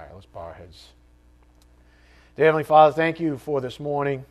[0.00, 0.88] All right, let's bow our heads.
[2.34, 4.24] Dear Heavenly Father, thank you for this morning,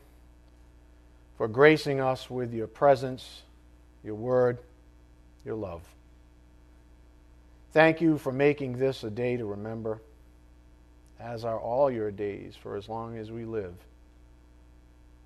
[1.38, 3.44] for gracing us with your presence,
[4.04, 4.58] your word,
[5.46, 5.84] your love.
[7.72, 10.02] Thank you for making this a day to remember,
[11.20, 13.76] as are all your days for as long as we live.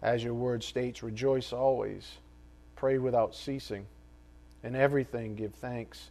[0.02, 2.18] As your word states, rejoice always,
[2.76, 3.86] pray without ceasing,
[4.62, 6.10] in everything give thanks,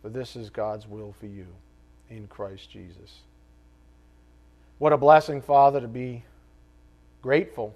[0.00, 1.48] for this is God's will for you
[2.08, 3.22] in Christ Jesus.
[4.78, 6.24] What a blessing, Father, to be
[7.22, 7.74] grateful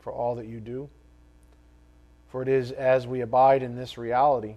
[0.00, 0.88] for all that you do.
[2.30, 4.56] For it is as we abide in this reality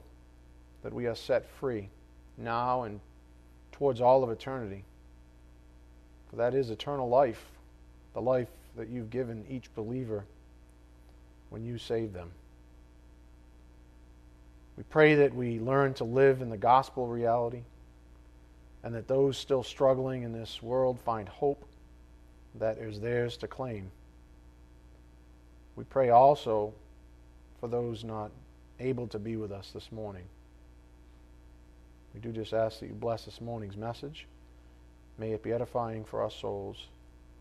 [0.83, 1.89] that we are set free
[2.37, 2.99] now and
[3.71, 4.83] towards all of eternity.
[6.29, 7.43] For that is eternal life,
[8.13, 10.25] the life that you've given each believer
[11.49, 12.29] when you save them.
[14.77, 17.61] We pray that we learn to live in the gospel reality
[18.83, 21.63] and that those still struggling in this world find hope
[22.55, 23.89] that is theirs to claim.
[25.75, 26.73] We pray also
[27.59, 28.31] for those not
[28.79, 30.25] able to be with us this morning.
[32.13, 34.27] We do just ask that you bless this morning's message.
[35.17, 36.87] May it be edifying for our souls,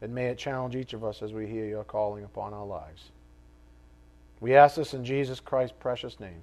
[0.00, 3.11] and may it challenge each of us as we hear your calling upon our lives.
[4.41, 6.42] We ask this in Jesus Christ's precious name.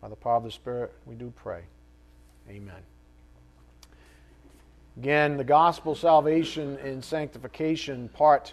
[0.00, 1.62] By the power of the Spirit, we do pray.
[2.48, 2.82] Amen.
[4.98, 8.52] Again, the gospel, salvation, and sanctification, part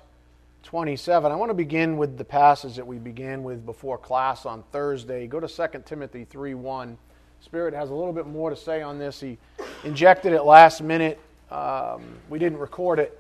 [0.62, 1.32] 27.
[1.32, 5.26] I want to begin with the passage that we began with before class on Thursday.
[5.26, 7.00] Go to 2 Timothy 3 1.
[7.42, 9.20] Spirit has a little bit more to say on this.
[9.20, 9.40] He
[9.84, 11.20] injected it last minute.
[11.50, 13.20] Um, we didn't record it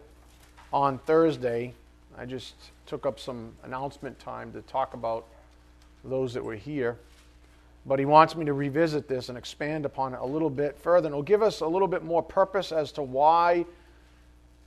[0.71, 1.73] on Thursday.
[2.15, 2.53] I just
[2.85, 5.25] took up some announcement time to talk about
[6.03, 6.99] those that were here
[7.85, 11.07] but he wants me to revisit this and expand upon it a little bit further.
[11.07, 13.65] And it'll give us a little bit more purpose as to why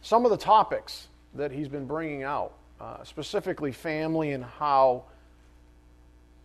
[0.02, 5.04] some of the topics that he's been bringing out, uh, specifically family and how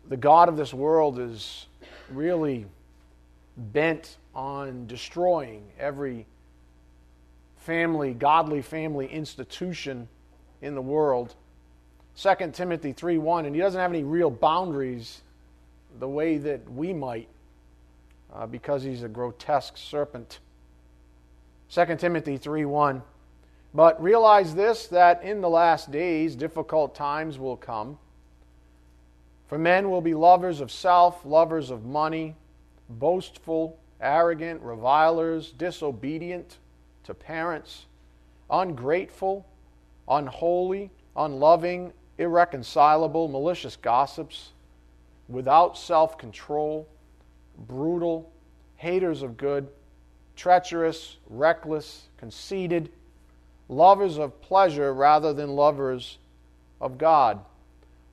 [0.10, 1.68] the God of this world is
[2.10, 2.66] really
[3.56, 6.26] bent on destroying every
[7.58, 10.08] family, godly family institution
[10.62, 11.36] in the world.
[12.18, 15.22] 2 Timothy 3 1, and he doesn't have any real boundaries
[16.00, 17.28] the way that we might
[18.34, 20.40] uh, because he's a grotesque serpent.
[21.70, 23.02] 2 Timothy 3 1.
[23.74, 27.98] But realize this that in the last days difficult times will come.
[29.48, 32.36] For men will be lovers of self, lovers of money,
[32.90, 36.58] boastful, arrogant, revilers, disobedient
[37.04, 37.86] to parents,
[38.50, 39.46] ungrateful,
[40.08, 44.54] unholy, unloving, irreconcilable, malicious gossips
[45.28, 46.88] without self control,
[47.58, 48.32] brutal,
[48.76, 49.68] haters of good,
[50.36, 52.90] treacherous, reckless, conceited,
[53.70, 56.18] lovers of pleasure rather than lovers
[56.82, 57.40] of God,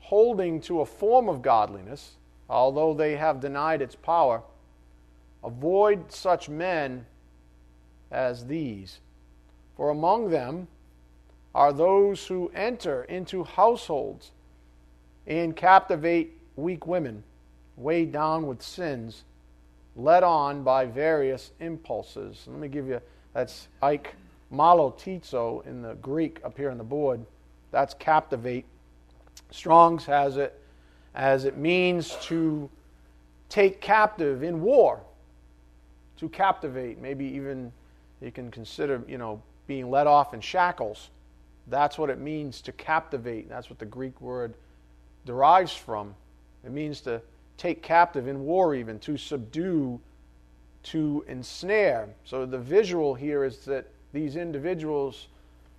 [0.01, 2.13] holding to a form of godliness,
[2.49, 4.43] although they have denied its power.
[5.43, 7.07] Avoid such men
[8.11, 8.99] as these,
[9.77, 10.69] for among them
[11.55, 14.31] are those who enter into households
[15.27, 17.23] and captivate weak women,
[17.77, 19.25] weighed down with sins,
[19.97, 22.45] led on by various impulses.
[22.47, 23.01] Let me give you
[23.33, 24.15] that's Ike
[24.53, 27.25] malotizo in the Greek up here on the board.
[27.71, 28.65] That's captivate.
[29.51, 30.61] Strong's has it
[31.15, 32.71] as it means to
[33.49, 35.01] take captive in war,
[36.19, 37.01] to captivate.
[37.01, 37.73] Maybe even
[38.21, 41.11] you can consider, you know, being let off in shackles.
[41.67, 43.49] That's what it means to captivate.
[43.49, 44.55] That's what the Greek word
[45.25, 46.15] derives from.
[46.65, 47.23] It means to
[47.57, 50.01] take captive in war, even, to subdue,
[50.85, 52.09] to ensnare.
[52.25, 55.29] So the visual here is that these individuals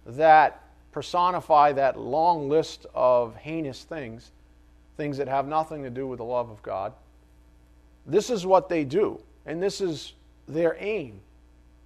[0.06, 0.62] that
[0.92, 4.32] personify that long list of heinous things,
[4.98, 6.94] things that have nothing to do with the love of God,
[8.06, 10.14] this is what they do, and this is
[10.48, 11.20] their aim.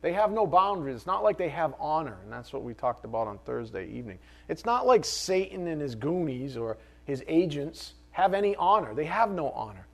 [0.01, 0.97] They have no boundaries.
[0.97, 4.19] It's not like they have honor, and that's what we talked about on Thursday evening.
[4.47, 8.93] It's not like Satan and his goonies or his agents have any honor.
[8.93, 9.85] They have no honor.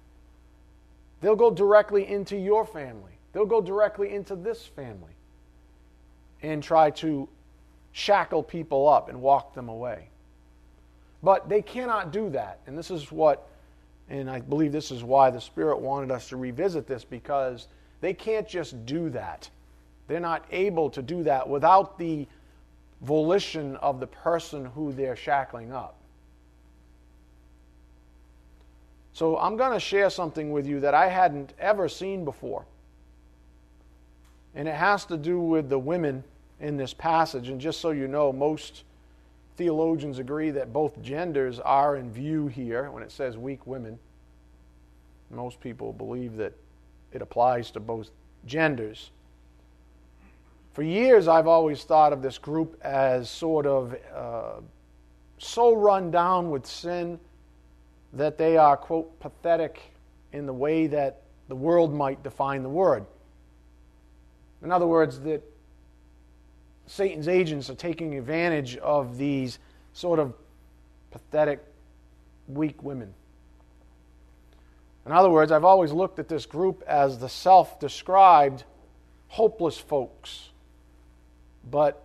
[1.21, 5.15] They'll go directly into your family, they'll go directly into this family
[6.43, 7.27] and try to
[7.93, 10.09] shackle people up and walk them away.
[11.23, 12.59] But they cannot do that.
[12.67, 13.47] And this is what,
[14.07, 17.67] and I believe this is why the Spirit wanted us to revisit this because
[18.01, 19.49] they can't just do that.
[20.07, 22.27] They're not able to do that without the
[23.01, 25.95] volition of the person who they're shackling up.
[29.13, 32.65] So I'm going to share something with you that I hadn't ever seen before.
[34.55, 36.23] And it has to do with the women
[36.59, 37.49] in this passage.
[37.49, 38.83] And just so you know, most
[39.57, 43.99] theologians agree that both genders are in view here when it says weak women.
[45.29, 46.53] Most people believe that
[47.11, 48.09] it applies to both
[48.45, 49.11] genders.
[50.73, 54.61] For years, I've always thought of this group as sort of uh,
[55.37, 57.19] so run down with sin
[58.13, 59.93] that they are, quote, pathetic
[60.33, 63.05] in the way that the world might define the word.
[64.63, 65.41] In other words, that
[66.87, 69.59] Satan's agents are taking advantage of these
[69.93, 70.33] sort of
[71.11, 71.63] pathetic,
[72.47, 73.13] weak women.
[75.05, 78.63] In other words, I've always looked at this group as the self described
[79.29, 80.49] hopeless folks.
[81.69, 82.03] But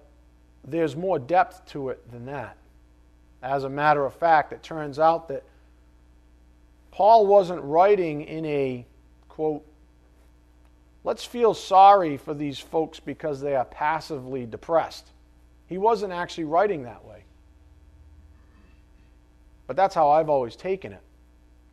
[0.64, 2.56] there's more depth to it than that.
[3.42, 5.44] As a matter of fact, it turns out that
[6.96, 8.86] Paul wasn't writing in a,
[9.28, 9.62] quote,
[11.04, 15.10] let's feel sorry for these folks because they are passively depressed.
[15.66, 17.24] He wasn't actually writing that way.
[19.66, 21.02] But that's how I've always taken it.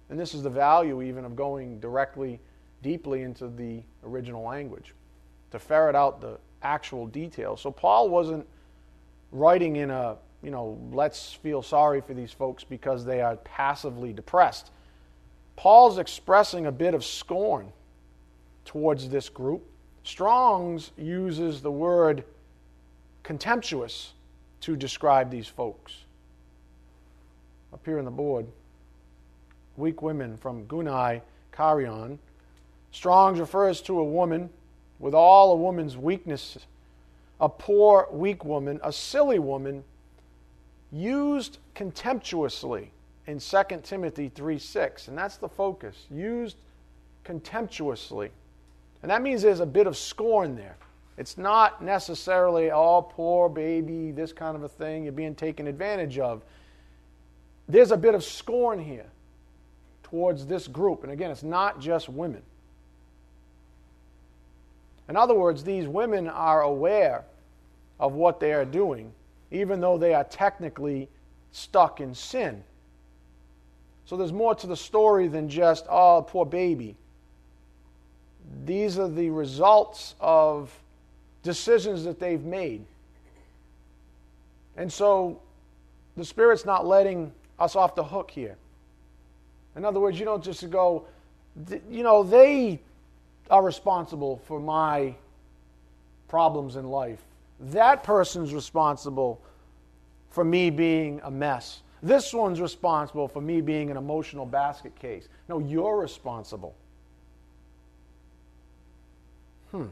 [0.10, 2.42] And this is the value even of going directly,
[2.82, 4.94] deeply into the original language
[5.52, 7.62] to ferret out the actual details.
[7.62, 8.46] So Paul wasn't
[9.32, 14.12] writing in a, you know, let's feel sorry for these folks because they are passively
[14.12, 14.70] depressed.
[15.56, 17.72] Paul's expressing a bit of scorn
[18.66, 19.64] towards this group.
[20.04, 22.24] Strong's uses the word
[23.24, 24.14] contemptuous
[24.62, 25.94] to describe these folks.
[27.74, 28.46] Up here on the board,
[29.78, 31.22] weak women from Gunai
[31.52, 32.18] Carion.
[32.92, 34.50] Strong's refers to a woman
[35.00, 36.66] with all a woman's weaknesses,
[37.40, 39.84] a poor, weak woman, a silly woman,
[40.92, 42.92] used contemptuously
[43.28, 45.08] in 2 Timothy 3 6.
[45.08, 46.06] And that's the focus.
[46.12, 46.58] Used
[47.24, 48.32] contemptuously.
[49.02, 50.78] And that means there's a bit of scorn there.
[51.18, 56.18] It's not necessarily, oh, poor baby, this kind of a thing, you're being taken advantage
[56.18, 56.42] of.
[57.68, 59.06] There's a bit of scorn here
[60.04, 61.04] towards this group.
[61.04, 62.42] And again, it's not just women.
[65.10, 67.26] In other words, these women are aware
[68.00, 69.12] of what they are doing,
[69.52, 71.10] even though they are technically
[71.52, 72.64] stuck in sin.
[74.06, 76.96] So there's more to the story than just, oh, poor baby.
[78.66, 80.72] These are the results of
[81.42, 82.86] decisions that they've made.
[84.76, 85.40] And so
[86.18, 88.58] the Spirit's not letting us off the hook here.
[89.76, 91.06] In other words, you don't just go,
[91.90, 92.80] you know, they
[93.50, 95.16] are responsible for my
[96.28, 97.20] problems in life.
[97.60, 99.40] That person's responsible
[100.30, 101.82] for me being a mess.
[102.04, 105.30] This one's responsible for me being an emotional basket case.
[105.48, 106.76] No, you're responsible.
[109.72, 109.86] Hmm.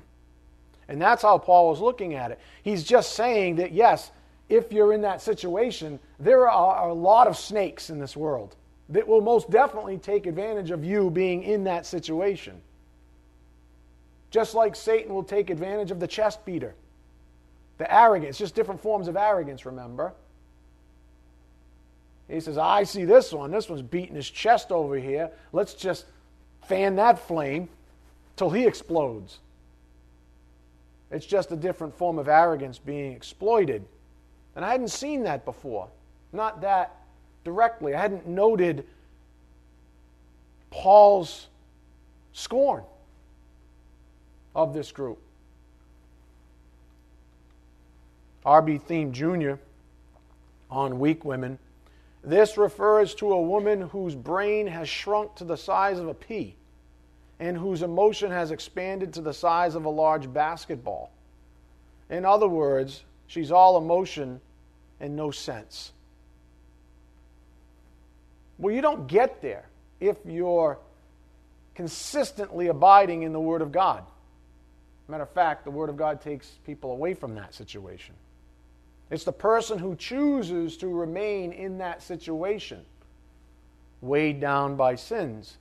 [0.90, 2.40] And that's how Paul was looking at it.
[2.64, 4.12] He's just saying that, yes,
[4.50, 8.58] if you're in that situation, there are a lot of snakes in this world
[8.90, 12.60] that will most definitely take advantage of you being in that situation.
[14.32, 16.76] Just like Satan will take advantage of the chest beater,
[17.78, 20.14] the arrogance, just different forms of arrogance, remember?
[22.32, 23.52] He says, I see this one.
[23.52, 25.30] This one's beating his chest over here.
[25.52, 26.06] Let's just
[26.66, 27.68] fan that flame
[28.38, 29.40] till he explodes.
[31.12, 33.84] It's just a different form of arrogance being exploited.
[34.56, 35.90] And I hadn't seen that before.
[36.32, 36.96] Not that
[37.44, 37.94] directly.
[37.94, 38.86] I hadn't noted
[40.70, 41.48] Paul's
[42.32, 42.84] scorn
[44.56, 45.20] of this group.
[48.46, 48.80] R.B.
[48.88, 49.60] Thieme Jr.
[50.70, 51.60] on weak women.
[52.24, 56.56] This refers to a woman whose brain has shrunk to the size of a pea
[57.40, 61.12] and whose emotion has expanded to the size of a large basketball.
[62.10, 64.40] In other words, she's all emotion
[65.00, 65.92] and no sense.
[68.60, 69.66] Well, you don't get there
[70.00, 70.78] if you're
[71.74, 74.04] consistently abiding in the Word of God.
[75.08, 78.14] Matter of fact, the Word of God takes people away from that situation.
[79.12, 82.86] It's the person who chooses to remain in that situation,
[84.00, 85.58] weighed down by sins.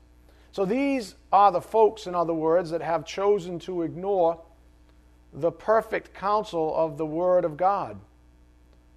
[0.53, 4.41] So these are the folks, in other words, that have chosen to ignore
[5.33, 7.99] the perfect counsel of the Word of God,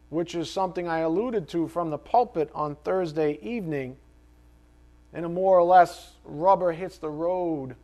[0.10, 3.98] which is something I alluded to from the pulpit on Thursday evening
[5.14, 7.76] in a more or less rubber hits the road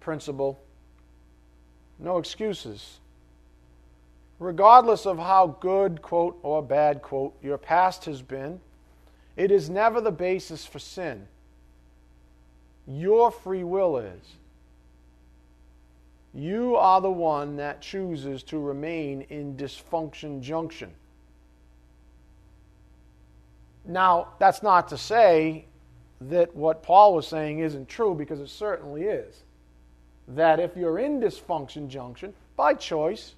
[0.00, 0.60] principle
[1.98, 2.98] no excuses.
[4.38, 8.60] Regardless of how good, quote, or bad, quote, your past has been,
[9.36, 11.26] it is never the basis for sin.
[12.86, 14.36] Your free will is.
[16.36, 20.90] you are the one that chooses to remain in dysfunction junction.
[23.86, 25.64] Now, that's not to say
[26.20, 29.44] that what Paul was saying isn't true, because it certainly is.
[30.28, 33.34] That if you're in dysfunction junction by choice,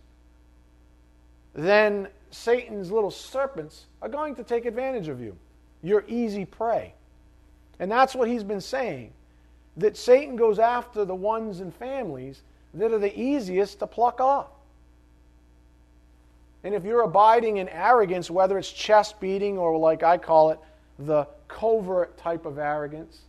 [1.58, 5.36] then Satan's little serpents are going to take advantage of you.
[5.82, 6.94] You're easy prey.
[7.80, 9.12] And that's what he's been saying
[9.76, 12.42] that Satan goes after the ones and families
[12.74, 14.48] that are the easiest to pluck off.
[16.64, 20.58] And if you're abiding in arrogance, whether it's chest beating or like I call it,
[20.98, 23.20] the covert type of arrogance,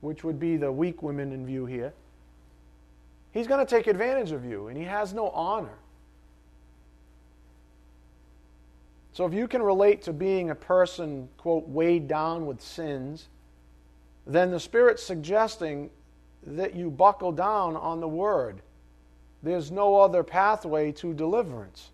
[0.00, 1.92] which would be the weak women in view here,
[3.32, 5.78] he's going to take advantage of you and he has no honor.
[9.20, 13.28] So if you can relate to being a person, quote, weighed down with sins,
[14.26, 15.90] then the Spirit's suggesting
[16.46, 18.62] that you buckle down on the Word.
[19.42, 21.90] There's no other pathway to deliverance.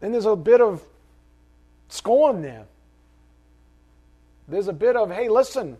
[0.00, 0.82] And there's a bit of
[1.90, 2.64] scorn there.
[4.48, 5.76] There's a bit of, hey, listen,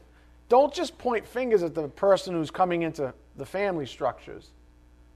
[0.51, 4.51] don't just point fingers at the person who's coming into the family structures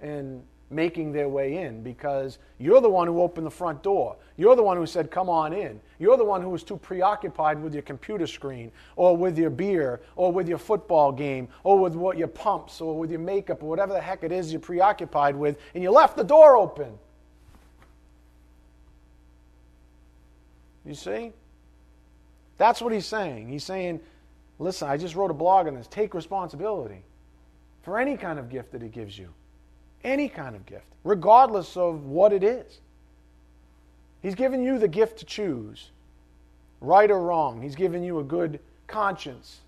[0.00, 4.16] and making their way in because you're the one who opened the front door.
[4.36, 5.80] You're the one who said, Come on in.
[5.98, 10.00] You're the one who was too preoccupied with your computer screen or with your beer
[10.16, 13.68] or with your football game or with what your pumps or with your makeup or
[13.68, 16.98] whatever the heck it is you're preoccupied with, and you left the door open.
[20.84, 21.32] You see?
[22.58, 23.48] That's what he's saying.
[23.48, 24.00] He's saying,
[24.58, 25.88] Listen, I just wrote a blog on this.
[25.88, 27.02] Take responsibility
[27.82, 29.28] for any kind of gift that he gives you.
[30.04, 32.80] Any kind of gift, regardless of what it is.
[34.22, 35.90] He's given you the gift to choose,
[36.80, 37.60] right or wrong.
[37.60, 39.60] He's given you a good conscience.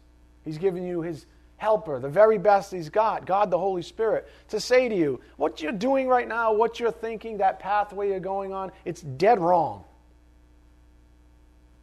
[0.44, 1.26] He's given you his
[1.56, 5.62] helper, the very best he's got, God the Holy Spirit, to say to you, what
[5.62, 9.84] you're doing right now, what you're thinking, that pathway you're going on, it's dead wrong.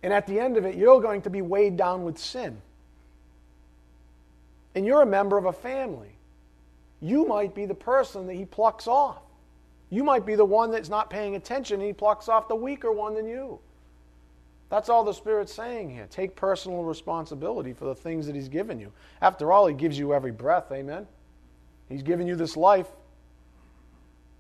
[0.03, 2.61] And at the end of it, you're going to be weighed down with sin.
[4.75, 6.10] And you're a member of a family
[7.01, 9.23] you might be the person that he plucks off.
[9.89, 12.91] You might be the one that's not paying attention and he plucks off the weaker
[12.91, 13.59] one than you.
[14.71, 16.07] That's all the Spirit's saying here.
[16.09, 18.93] Take personal responsibility for the things that He's given you.
[19.21, 20.71] After all, He gives you every breath.
[20.71, 21.05] Amen.
[21.89, 22.87] He's given you this life.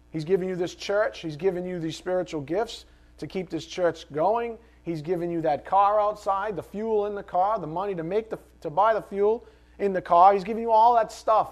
[0.09, 1.19] He's given you this church.
[1.19, 2.85] He's given you these spiritual gifts
[3.17, 4.57] to keep this church going.
[4.83, 8.29] He's given you that car outside, the fuel in the car, the money to make
[8.29, 9.45] the to buy the fuel
[9.79, 10.33] in the car.
[10.33, 11.49] He's given you all that stuff.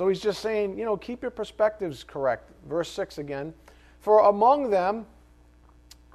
[0.00, 2.50] So he's just saying, you know, keep your perspectives correct.
[2.66, 3.52] Verse 6 again.
[3.98, 5.04] For among them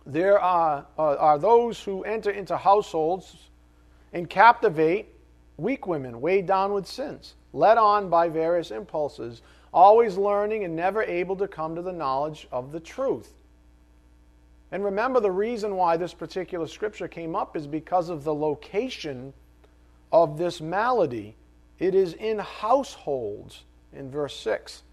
[0.08, 3.36] there are, uh, are those who enter into households
[4.12, 5.10] and captivate
[5.58, 11.04] weak women, weighed down with sins, led on by various impulses, always learning and never
[11.04, 13.34] able to come to the knowledge of the truth.
[14.72, 19.32] And remember, the reason why this particular scripture came up is because of the location
[20.12, 21.36] of this malady.
[21.78, 23.62] It is in households
[23.96, 24.84] in verse 6,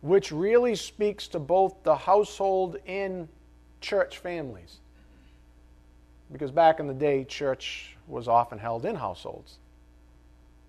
[0.00, 3.28] which really speaks to both the household and
[3.80, 4.78] church families.
[6.32, 9.58] Because back in the day, church was often held in households.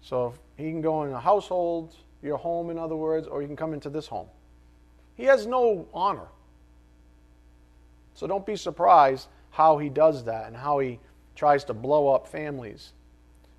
[0.02, 3.56] So he can go in a household, your home, in other words, or you can
[3.56, 4.28] come into this home.
[5.16, 6.28] He has no honor.
[8.16, 11.00] So don't be surprised how he does that and how he
[11.36, 12.94] tries to blow up families.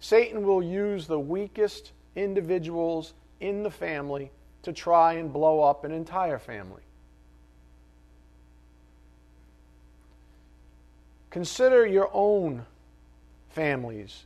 [0.01, 4.31] Satan will use the weakest individuals in the family
[4.63, 6.83] to try and blow up an entire family.
[11.31, 12.65] Consider your own
[13.51, 14.25] families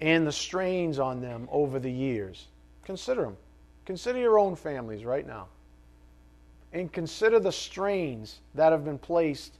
[0.00, 2.46] and the strains on them over the years.
[2.84, 3.36] Consider them.
[3.84, 5.48] Consider your own families right now.
[6.72, 9.54] And consider the strains that have been placed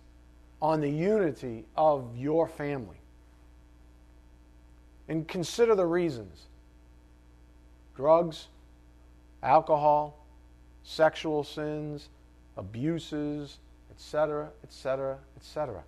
[0.63, 3.01] on the unity of your family.
[5.09, 6.48] And consider the reasons
[7.99, 8.47] drugs,
[9.43, 10.25] alcohol,
[10.85, 12.09] sexual sins,
[12.57, 13.59] abuses,
[13.91, 15.83] etc., etc., etc.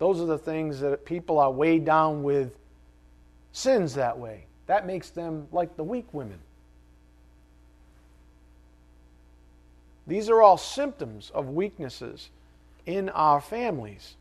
[0.00, 2.56] Those are the things that people are weighed down with
[3.52, 4.46] sins that way.
[4.66, 6.40] That makes them like the weak women.
[10.08, 12.30] These are all symptoms of weaknesses
[12.84, 14.16] in our families.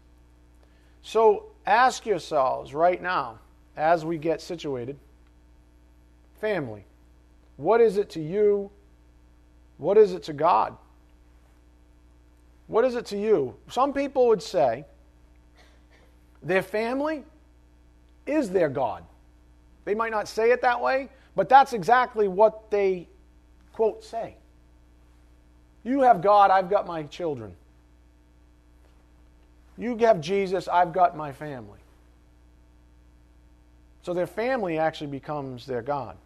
[1.02, 3.40] So ask yourselves right now,
[3.76, 4.98] as we get situated,
[6.40, 6.86] family.
[7.58, 8.70] What is it to you?
[9.78, 10.76] What is it to God?
[12.68, 13.56] What is it to you?
[13.70, 14.86] Some people would say
[16.42, 17.24] their family
[18.26, 19.04] is their God.
[19.84, 23.08] They might not say it that way, but that's exactly what they,
[23.74, 24.36] quote, say.
[25.84, 27.54] You have God, I've got my children.
[29.78, 31.80] You have Jesus, I've got my family.
[34.02, 36.18] So their family actually becomes their God.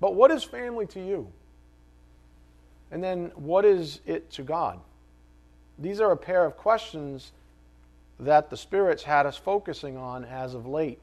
[0.00, 1.32] But what is family to you?
[2.90, 4.78] And then what is it to God?
[5.78, 7.32] These are a pair of questions
[8.20, 10.98] that the spirits had us focusing on as of late.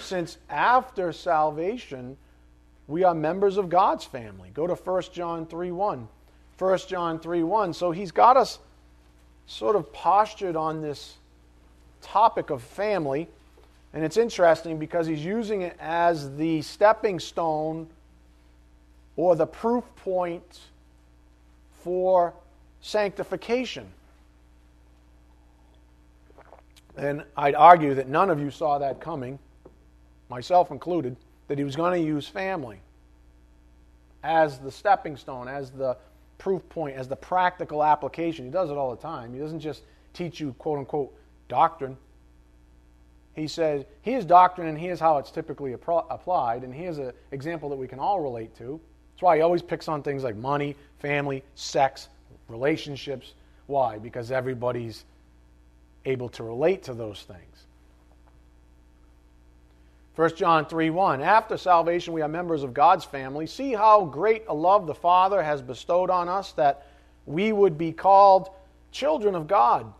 [0.00, 2.16] Since after salvation,
[2.86, 4.50] we are members of God's family.
[4.52, 6.08] Go to 1 John 3 1.
[6.58, 7.72] 1 John 3 1.
[7.74, 8.58] So he's got us
[9.46, 11.16] sort of postured on this
[12.00, 13.28] topic of family.
[13.92, 17.86] And it's interesting because he's using it as the stepping stone
[19.16, 20.60] or the proof point
[21.82, 22.34] for
[22.80, 23.86] sanctification.
[26.96, 29.38] And I'd argue that none of you saw that coming,
[30.28, 31.16] myself included,
[31.48, 32.78] that he was going to use family
[34.22, 35.96] as the stepping stone, as the
[36.38, 38.44] proof point, as the practical application.
[38.44, 39.34] He does it all the time.
[39.34, 41.14] He doesn't just teach you, quote unquote,
[41.48, 41.96] doctrine.
[43.34, 47.76] He says, here's doctrine and here's how it's typically applied, and here's an example that
[47.76, 48.80] we can all relate to.
[49.14, 52.08] That's why he always picks on things like money, family, sex,
[52.48, 53.34] relationships.
[53.66, 53.98] Why?
[53.98, 55.04] Because everybody's
[56.04, 57.66] able to relate to those things.
[60.16, 61.22] 1 John 3 1.
[61.22, 63.46] After salvation, we are members of God's family.
[63.46, 66.86] See how great a love the Father has bestowed on us that
[67.26, 68.50] we would be called
[68.92, 69.92] children of God.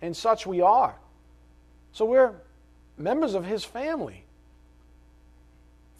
[0.00, 0.96] And such we are.
[1.92, 2.32] So we're
[2.96, 4.24] members of His family.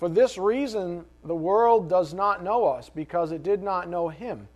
[0.02, 4.48] For this reason, the world does not know us because it did not know Him.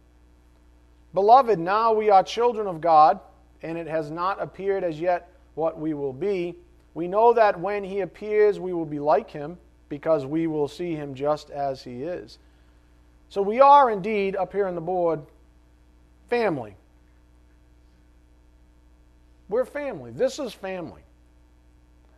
[1.15, 3.21] Beloved, now we are children of God
[3.63, 6.57] and it has not appeared as yet what we will be.
[6.95, 9.57] We know that when he appears, we will be like him,
[9.89, 12.41] because we will see him just as he is.
[13.29, 15.21] So we are indeed, up here on the board,
[16.29, 16.75] family.
[19.49, 20.11] We're family.
[20.11, 21.03] This is family.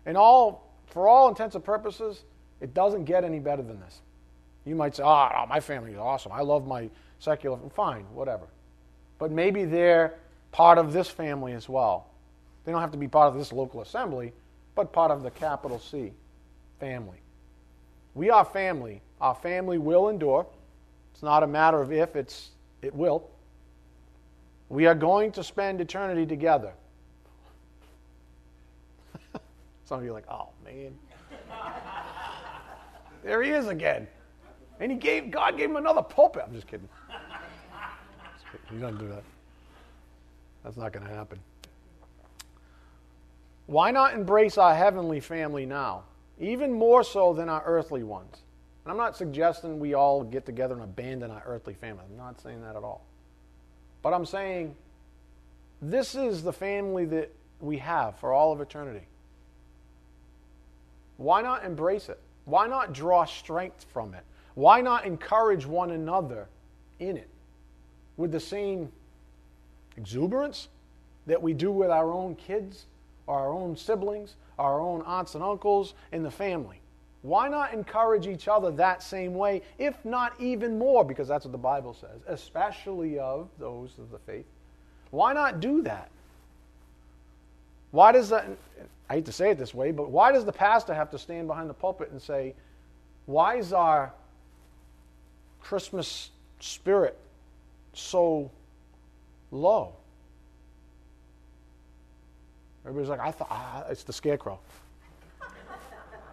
[0.06, 2.22] And all, for all intents and purposes,
[2.60, 4.00] it doesn't get any better than this.
[4.64, 6.32] You might say, oh, my family is awesome.
[6.32, 7.58] I love my secular.
[7.74, 8.46] Fine, whatever.
[9.18, 10.14] But maybe they're
[10.52, 12.08] part of this family as well.
[12.64, 14.32] They don't have to be part of this local assembly,
[14.74, 16.12] but part of the capital C
[16.78, 17.18] family.
[18.14, 19.00] We are family.
[19.20, 20.46] Our family will endure.
[21.12, 22.50] It's not a matter of if, it's
[22.82, 23.28] it will.
[24.68, 26.72] We are going to spend eternity together.
[29.86, 30.94] Some of you are like, oh man.
[33.28, 34.08] There he is again.
[34.80, 36.44] And he gave God gave him another pulpit.
[36.46, 36.88] I'm just kidding.
[37.10, 38.78] Just kidding.
[38.78, 39.22] He doesn't do that.
[40.64, 41.38] That's not going to happen.
[43.66, 46.04] Why not embrace our heavenly family now,
[46.40, 48.38] even more so than our earthly ones?
[48.84, 52.04] And I'm not suggesting we all get together and abandon our earthly family.
[52.10, 53.04] I'm not saying that at all.
[54.00, 54.74] But I'm saying
[55.82, 59.06] this is the family that we have for all of eternity.
[61.18, 62.20] Why not embrace it?
[62.48, 64.24] Why not draw strength from it?
[64.54, 66.48] Why not encourage one another
[66.98, 67.28] in it
[68.16, 68.90] with the same
[69.98, 70.68] exuberance
[71.26, 72.86] that we do with our own kids,
[73.28, 76.80] our own siblings, our own aunts and uncles in the family.
[77.20, 81.52] Why not encourage each other that same way, if not even more, because that's what
[81.52, 84.46] the Bible says, especially of those of the faith?
[85.10, 86.10] Why not do that?
[87.90, 88.46] Why does that,
[89.08, 91.46] I hate to say it this way, but why does the pastor have to stand
[91.48, 92.54] behind the pulpit and say,
[93.26, 94.12] why is our
[95.60, 97.18] Christmas spirit
[97.92, 98.50] so
[99.50, 99.94] low.
[102.84, 104.58] Everybody's like, I thought ah, it's the scarecrow.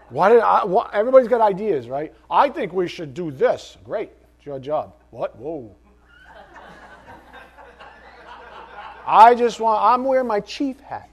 [0.09, 0.63] Why did I?
[0.63, 2.13] What, everybody's got ideas, right?
[2.29, 3.77] I think we should do this.
[3.83, 4.93] Great, it's your job.
[5.09, 5.35] What?
[5.35, 5.75] Whoa.
[9.07, 9.83] I just want.
[9.83, 11.09] I'm wearing my chief hat.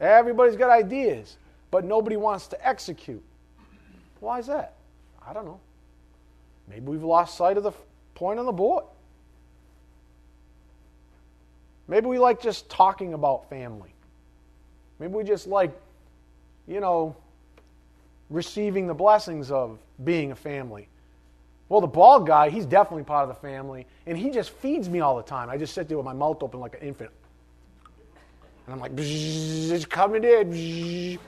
[0.00, 1.36] Everybody's got ideas,
[1.70, 3.22] but nobody wants to execute.
[4.20, 4.74] Why is that?
[5.26, 5.60] I don't know.
[6.68, 7.72] Maybe we've lost sight of the
[8.14, 8.84] point on the board.
[11.88, 13.94] Maybe we like just talking about family.
[14.98, 15.72] Maybe we just like,
[16.66, 17.16] you know,
[18.28, 20.88] receiving the blessings of being a family.
[21.68, 25.00] Well, the bald guy, he's definitely part of the family, and he just feeds me
[25.00, 25.50] all the time.
[25.50, 27.10] I just sit there with my mouth open like an infant.
[28.68, 31.18] And I'm like, it's coming in.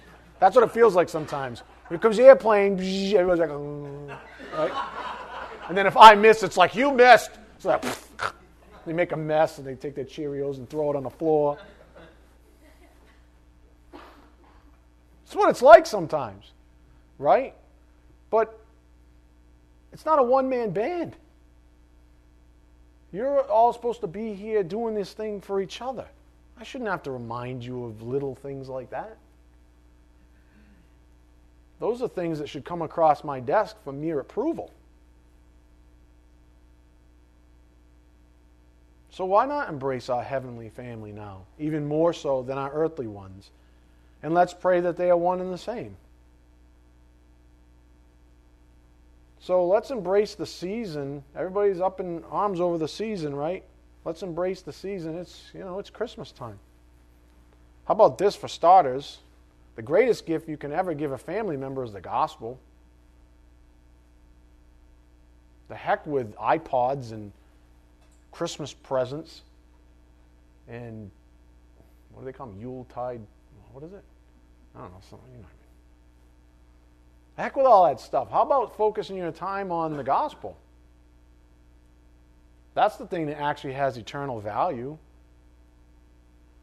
[0.40, 1.62] That's what it feels like sometimes.
[1.88, 2.74] Here comes the airplane.
[2.74, 4.11] Everybody's like, oh.
[4.53, 4.70] right?
[5.66, 7.31] And then if I miss, it's like, you missed.
[7.57, 7.83] It's like,
[8.87, 11.57] they make a mess and they take their Cheerios and throw it on the floor.
[15.24, 16.53] It's what it's like sometimes.
[17.18, 17.55] right?
[18.29, 18.61] But
[19.94, 21.16] it's not a one man band.
[23.14, 26.07] You're all supposed to be here doing this thing for each other.
[26.61, 29.16] I shouldn't have to remind you of little things like that.
[31.79, 34.70] Those are things that should come across my desk for mere approval.
[39.11, 43.51] So why not embrace our heavenly family now, even more so than our earthly ones?
[44.23, 45.96] And let's pray that they are one and the same.
[49.40, 51.25] So let's embrace the season.
[51.35, 53.64] Everybody's up in arms over the season, right?
[54.05, 55.17] Let's embrace the season.
[55.17, 56.59] It's, you know, it's Christmas time.
[57.87, 59.19] How about this for starters?
[59.77, 62.59] The greatest gift you can ever give a family member is the gospel.
[65.69, 67.33] The heck with iPods and
[68.33, 69.43] Christmas presents
[70.69, 71.11] and
[72.13, 72.61] what do they call them?
[72.61, 73.21] Yuletide.
[73.73, 74.03] What is it?
[74.75, 74.99] I don't know.
[75.09, 77.45] Something, you know what I mean.
[77.45, 78.31] Heck with all that stuff.
[78.31, 80.57] How about focusing your time on the gospel?
[82.74, 84.96] That's the thing that actually has eternal value.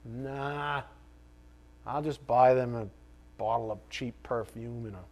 [0.05, 0.83] Nah.
[1.85, 2.87] I'll just buy them a
[3.37, 5.03] bottle of cheap perfume and a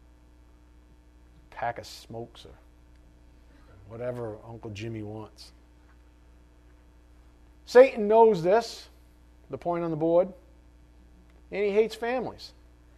[1.51, 2.51] pack of smokes or
[3.87, 5.51] whatever Uncle Jimmy wants.
[7.65, 8.89] Satan knows this,
[9.49, 10.31] the point on the board,
[11.51, 12.51] and he hates families.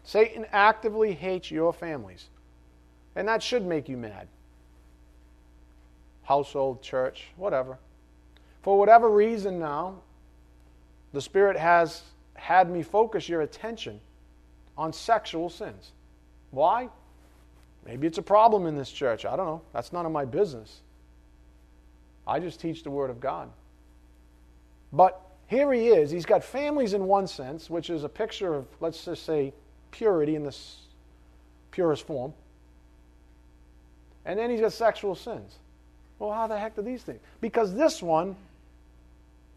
[0.03, 2.29] Satan actively hates your families.
[3.15, 4.27] And that should make you mad.
[6.23, 7.77] Household, church, whatever.
[8.67, 10.01] For whatever reason now,
[11.13, 12.01] the Spirit has
[12.33, 14.01] had me focus your attention
[14.77, 15.93] on sexual sins.
[16.51, 16.89] Why?
[17.85, 19.23] Maybe it's a problem in this church.
[19.23, 19.61] I don't know.
[19.71, 20.81] That's none of my business.
[22.27, 23.49] I just teach the Word of God.
[24.91, 26.11] But here he is.
[26.11, 29.53] He's got families in one sense, which is a picture of, let's just say,
[29.91, 30.79] purity in this
[31.71, 32.33] purest form.
[34.25, 35.55] And then he's got sexual sins.
[36.19, 37.21] Well, how the heck do these things?
[37.39, 38.35] Because this one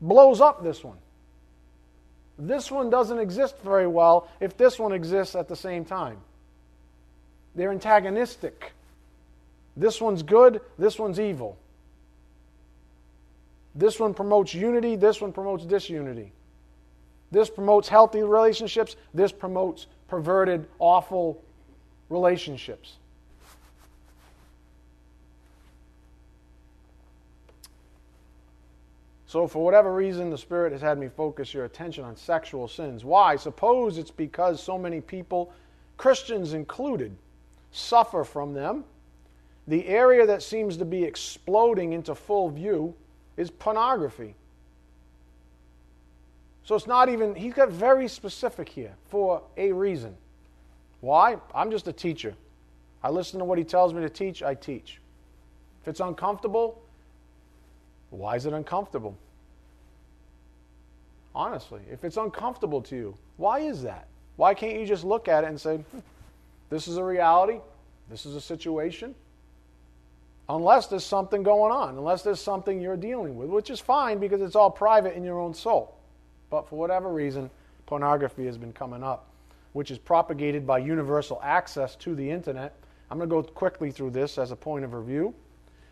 [0.00, 0.98] blows up this one.
[2.38, 6.18] This one doesn't exist very well if this one exists at the same time.
[7.54, 8.72] They're antagonistic.
[9.76, 11.58] This one's good, this one's evil.
[13.74, 16.32] This one promotes unity, this one promotes disunity.
[17.30, 21.42] This promotes healthy relationships, this promotes perverted, awful
[22.08, 22.96] relationships.
[29.30, 33.04] So, for whatever reason, the Spirit has had me focus your attention on sexual sins.
[33.04, 33.36] Why?
[33.36, 35.52] Suppose it's because so many people,
[35.96, 37.16] Christians included,
[37.70, 38.82] suffer from them.
[39.68, 42.92] The area that seems to be exploding into full view
[43.36, 44.34] is pornography.
[46.64, 50.16] So it's not even, he's got very specific here for a reason.
[51.02, 51.36] Why?
[51.54, 52.34] I'm just a teacher.
[53.00, 55.00] I listen to what he tells me to teach, I teach.
[55.82, 56.82] If it's uncomfortable,
[58.10, 59.16] why is it uncomfortable?
[61.34, 64.06] Honestly, if it's uncomfortable to you, why is that?
[64.36, 65.98] Why can't you just look at it and say, hmm,
[66.70, 67.60] this is a reality,
[68.08, 69.14] this is a situation?
[70.54, 74.40] unless there's something going on, unless there's something you're dealing with, which is fine because
[74.40, 75.96] it's all private in your own soul.
[76.50, 77.50] But for whatever reason,
[77.86, 79.26] pornography has been coming up,
[79.72, 82.74] which is propagated by universal access to the internet.
[83.10, 85.34] I'm going to go quickly through this as a point of review.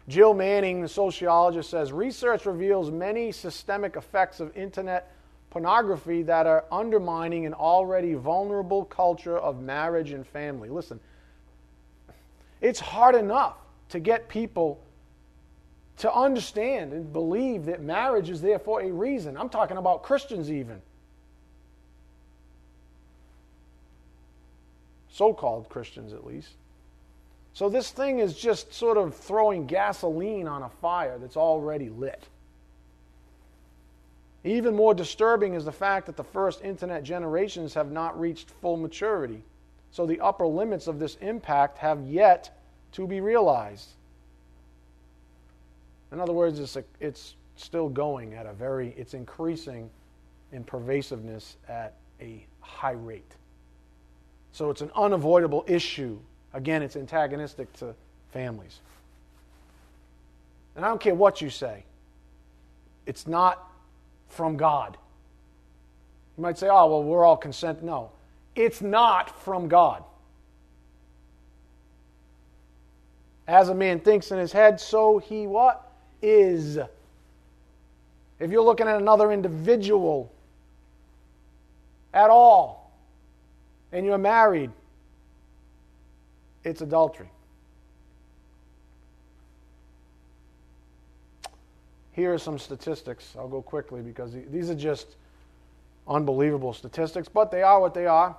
[0.09, 5.13] Jill Manning, the sociologist, says research reveals many systemic effects of internet
[5.51, 10.71] pornography that are undermining an already vulnerable culture of marriage and family.
[10.71, 10.99] Listen,
[12.61, 13.57] it's hard enough
[13.91, 14.81] to get people
[15.99, 19.37] to understand and believe that marriage is there for a reason.
[19.37, 20.81] I'm talking about Christians, even.
[25.11, 26.51] So called Christians, at least.
[27.59, 32.23] So this thing is just sort of throwing gasoline on a fire that's already lit.
[34.45, 38.77] Even more disturbing is the fact that the first internet generations have not reached full
[38.77, 39.43] maturity.
[39.91, 42.57] So the upper limits of this impact have yet
[42.93, 43.89] to be realized.
[46.13, 49.91] In other words, it's, a, it's still going at a very, it's increasing
[50.53, 53.35] in pervasiveness at a high rate.
[54.53, 56.21] So it's an unavoidable issue.
[56.55, 57.95] Again, it's antagonistic to
[58.33, 58.81] families.
[60.77, 61.85] And I don't care what you say,
[63.07, 63.69] it's not
[64.29, 64.97] from God.
[66.37, 67.83] You might say, oh, well, we're all consent.
[67.83, 68.11] No,
[68.55, 70.05] it's not from God.
[73.49, 75.91] As a man thinks in his head, so he what?
[76.21, 76.79] Is.
[78.39, 80.31] If you're looking at another individual
[82.13, 82.93] at all,
[83.91, 84.71] and you're married,
[86.65, 87.31] it's adultery.
[92.13, 93.35] Here are some statistics.
[93.39, 95.17] I'll go quickly because these are just
[96.09, 98.37] unbelievable statistics, but they are what they are.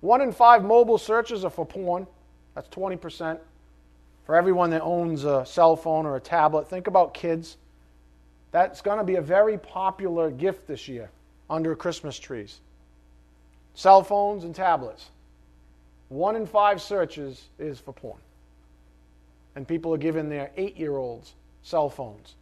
[0.00, 2.06] One in five mobile searches are for porn.
[2.54, 3.38] That's 20%.
[4.24, 7.56] For everyone that owns a cell phone or a tablet, think about kids.
[8.52, 11.10] That's going to be a very popular gift this year
[11.50, 12.60] under Christmas trees.
[13.74, 15.06] Cell phones and tablets.
[16.12, 18.20] One in five searches is for porn.
[19.56, 22.34] And people are giving their eight year olds cell phones.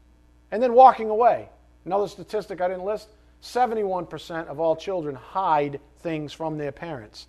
[0.50, 1.48] And then walking away.
[1.84, 3.08] Another statistic I didn't list
[3.44, 7.28] 71% of all children hide things from their parents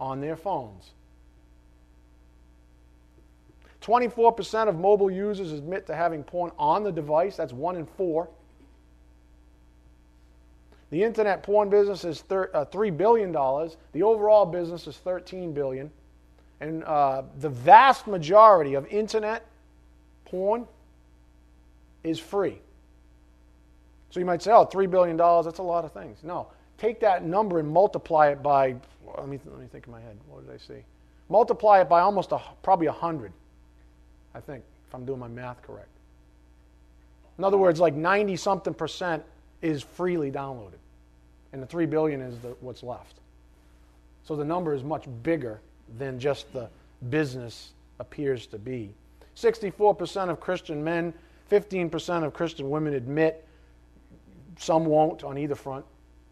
[0.00, 0.90] on their phones.
[3.82, 7.36] 24% of mobile users admit to having porn on the device.
[7.36, 8.30] That's one in four.
[10.90, 13.32] The internet porn business is uh, $3 billion.
[13.32, 15.90] The overall business is 13 billion.
[16.60, 19.46] And uh, the vast majority of internet
[20.24, 20.66] porn
[22.02, 22.58] is free.
[24.10, 26.18] So you might say, oh, $3 billion, that's a lot of things.
[26.22, 26.46] No.
[26.78, 28.76] Take that number and multiply it by,
[29.18, 30.16] let me, let me think in my head.
[30.28, 30.84] What did I see?
[31.28, 33.32] Multiply it by almost a, probably 100,
[34.34, 35.88] I think, if I'm doing my math correct.
[37.38, 39.24] In other words, like 90 something percent
[39.64, 40.78] is freely downloaded.
[41.52, 43.16] And the 3 billion is the, what's left.
[44.24, 45.60] So the number is much bigger
[45.98, 46.68] than just the
[47.08, 48.94] business appears to be.
[49.36, 51.14] 64% of Christian men,
[51.50, 53.46] 15% of Christian women admit
[54.58, 55.84] some won't on either front.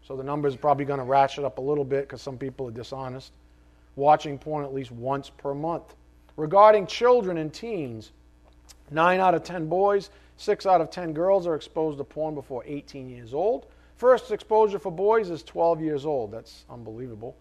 [0.07, 2.67] So the number is probably going to ratchet up a little bit because some people
[2.67, 3.31] are dishonest.
[3.95, 5.95] Watching porn at least once per month.
[6.35, 8.11] Regarding children and teens,
[8.91, 10.09] 9 out of 10 boys,
[10.43, 13.67] 6 out of 10 girls are exposed to porn before 18 years old.
[13.95, 16.31] First exposure for boys is 12 years old.
[16.31, 17.37] That's unbelievable.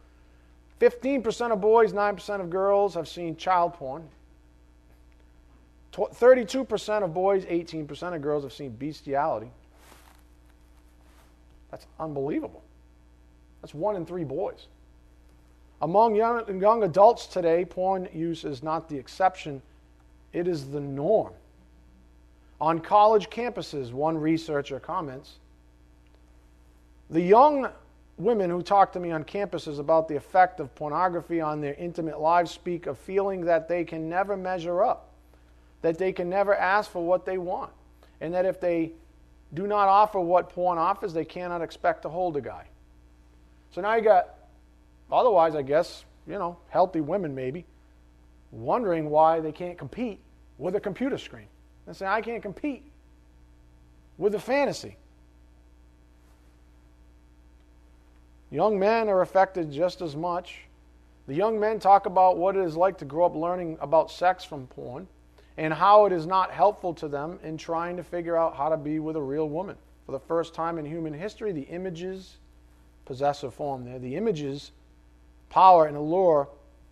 [0.81, 4.09] 15% of boys, 9% of girls have seen child porn.
[5.93, 9.51] 32% of boys, 18% of girls have seen bestiality.
[11.71, 12.63] That's unbelievable.
[13.61, 14.69] That's one in three boys.
[15.81, 19.61] Among young, young adults today, porn use is not the exception,
[20.33, 21.33] it is the norm.
[22.63, 25.41] On college campuses, one researcher comments
[27.11, 27.69] the young
[28.19, 32.21] women who talk to me on campuses about the effect of pornography on their intimate
[32.21, 35.11] lives speak of feeling that they can never measure up,
[35.83, 37.73] that they can never ask for what they want,
[38.21, 38.93] and that if they
[39.55, 42.69] do not offer what porn offers, they cannot expect to hold a guy.
[43.73, 44.37] So now you got,
[45.11, 47.65] otherwise, I guess, you know, healthy women maybe,
[48.53, 50.21] wondering why they can't compete
[50.59, 51.49] with a computer screen.
[51.87, 52.85] They say, I can't compete
[54.19, 54.97] with a fantasy.
[58.51, 60.61] Young men are affected just as much.
[61.27, 64.45] The young men talk about what it is like to grow up learning about sex
[64.45, 65.09] from porn
[65.57, 68.77] and how it is not helpful to them in trying to figure out how to
[68.77, 69.77] be with a real woman.
[70.07, 72.37] For the first time in human history, the images,
[73.05, 74.73] possessive form there, the images,
[75.49, 76.49] power, and allure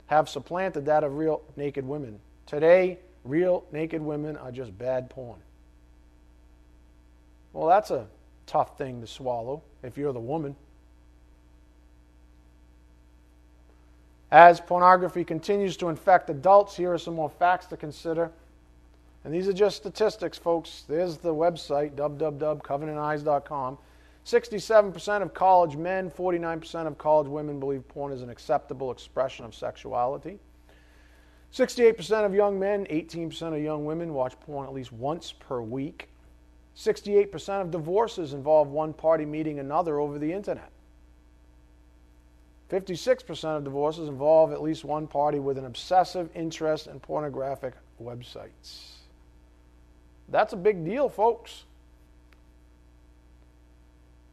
[0.07, 2.20] have supplanted that of real naked women.
[2.46, 5.38] Today, real naked women are just bad porn.
[7.52, 8.06] Well, that's a
[8.46, 10.56] tough thing to swallow if you're the woman.
[14.30, 18.30] As pornography continues to infect adults, here are some more facts to consider.
[19.24, 20.85] And these are just statistics, folks.
[20.88, 23.78] There's the website, www.covenanteyes.com.
[24.24, 29.54] 67% of college men, 49% of college women believe porn is an acceptable expression of
[29.54, 30.38] sexuality.
[31.52, 36.08] 68% of young men, 18% of young women watch porn at least once per week.
[36.76, 40.70] 68% of divorces involve one party meeting another over the internet.
[42.70, 48.92] 56% of divorces involve at least one party with an obsessive interest in pornographic websites.
[50.28, 51.64] That's a big deal, folks.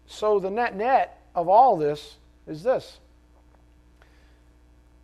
[0.05, 2.99] So, the net net of all this is this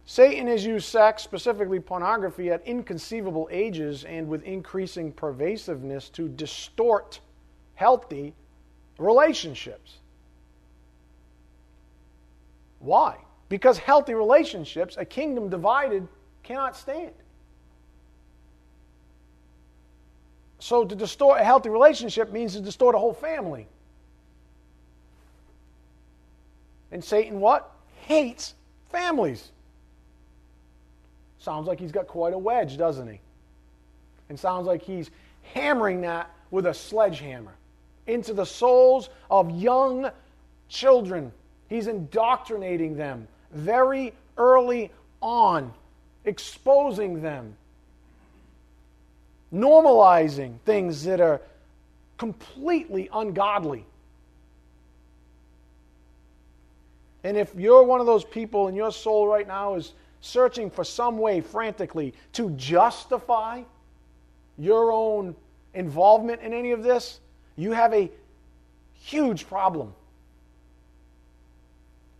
[0.05, 7.21] Satan has used sex, specifically pornography, at inconceivable ages and with increasing pervasiveness to distort
[7.75, 8.33] healthy
[8.97, 9.99] relationships.
[12.79, 13.17] Why?
[13.47, 16.05] Because healthy relationships, a kingdom divided,
[16.43, 17.13] cannot stand.
[20.59, 23.67] So to distort a healthy relationship means to distort a whole family.
[26.91, 27.71] And Satan what?
[28.01, 28.55] Hates
[28.91, 29.52] families.
[31.43, 33.19] Sounds like he's got quite a wedge, doesn't he?
[34.29, 35.11] And sounds like he's
[35.53, 37.51] hammering that with a sledgehammer
[38.07, 40.09] into the souls of young
[40.69, 41.33] children.
[41.67, 44.89] He's indoctrinating them very early
[45.21, 45.73] on
[46.23, 47.57] exposing them,
[49.53, 51.41] normalizing things that are
[52.17, 53.83] completely ungodly.
[57.25, 59.91] And if you're one of those people and your soul right now is
[60.23, 63.61] searching for some way frantically to justify
[64.57, 65.35] your own
[65.73, 67.19] involvement in any of this,
[67.57, 68.09] you have a
[68.93, 69.93] huge problem.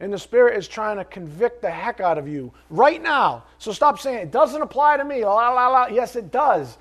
[0.01, 3.45] And the Spirit is trying to convict the heck out of you right now.
[3.57, 5.23] So stop saying it doesn't apply to me.
[5.23, 5.87] La, la, la.
[5.87, 6.77] Yes, it does.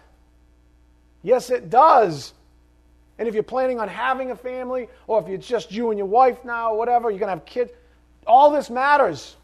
[1.22, 2.32] Yes, it does.
[3.20, 6.08] And if you're planning on having a family, or if it's just you and your
[6.08, 7.70] wife now, or whatever, you're going to have kids,
[8.26, 9.37] all this matters.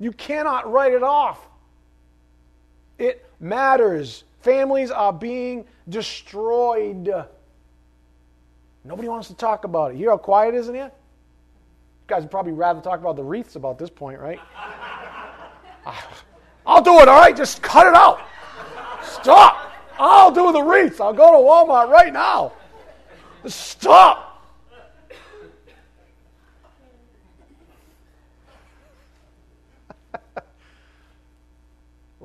[0.00, 1.46] You cannot write it off.
[2.98, 4.24] It matters.
[4.40, 7.26] Families are being destroyed.
[8.82, 9.94] Nobody wants to talk about it.
[9.94, 10.84] You hear how quiet it is in here?
[10.84, 14.40] You guys would probably rather talk about the wreaths about this point, right?
[16.66, 17.36] I'll do it, all right?
[17.36, 18.20] Just cut it out.
[19.02, 19.70] Stop.
[19.98, 20.98] I'll do the wreaths.
[20.98, 22.52] I'll go to Walmart right now.
[23.46, 24.29] Stop.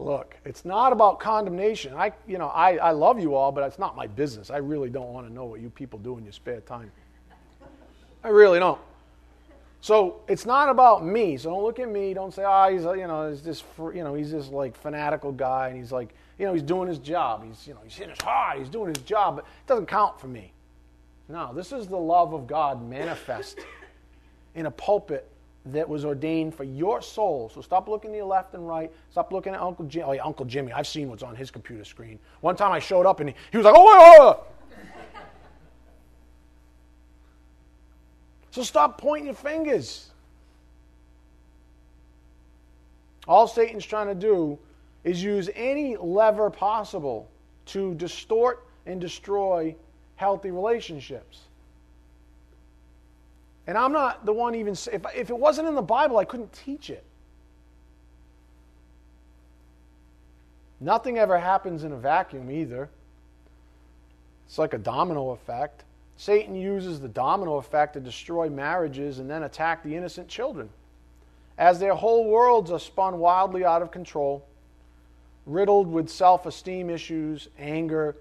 [0.06, 1.96] Look, it's not about condemnation.
[1.96, 4.52] I, you know, I, I love you all, but it's not my business.
[4.52, 6.92] I really don't want to know what you people do in your spare time.
[8.24, 8.80] I really don't.
[9.82, 11.38] So it's not about me.
[11.38, 12.14] So don't look at me.
[12.14, 15.70] Don't say, oh, he's, you know, he's this, you know, he's this like fanatical guy,
[15.70, 17.44] and he's like, you know, he's doing his job.
[17.44, 18.60] He's, you know, he's hitting his hard.
[18.60, 20.52] He's doing his job, but it doesn't count for me.
[21.30, 23.58] No, this is the love of God manifest
[24.54, 25.28] in a pulpit
[25.68, 27.50] that was ordained for your soul.
[27.54, 28.92] So stop looking to your left and right.
[29.10, 30.06] Stop looking at Uncle Jimmy.
[30.06, 30.72] Oh, yeah, Uncle Jimmy.
[30.72, 32.20] I've seen what's on his computer screen.
[32.42, 35.24] One time I showed up and he, he was like, oh, wait, wait, wait.
[38.52, 40.12] so stop pointing your fingers.
[43.28, 44.60] All Satan's trying to do
[45.04, 47.28] is use any lever possible
[47.68, 49.76] to distort and destroy
[50.16, 51.42] healthy relationships.
[53.68, 56.54] And I'm not the one even, if, if it wasn't in the Bible, I couldn't
[56.54, 57.04] teach it.
[60.80, 62.90] Nothing ever happens in a vacuum either.
[64.46, 65.84] It's like a domino effect.
[66.18, 70.70] Satan uses the domino effect to destroy marriages and then attack the innocent children.
[71.58, 74.46] As their whole worlds are spun wildly out of control,
[75.46, 78.16] riddled with self esteem issues, anger,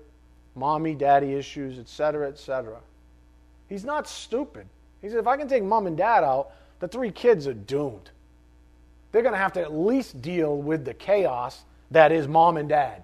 [0.54, 2.78] mommy daddy issues, etc., etc.
[3.68, 4.66] He's not stupid.
[5.04, 8.10] He said, if I can take mom and dad out, the three kids are doomed.
[9.12, 12.70] They're going to have to at least deal with the chaos that is mom and
[12.70, 13.02] dad.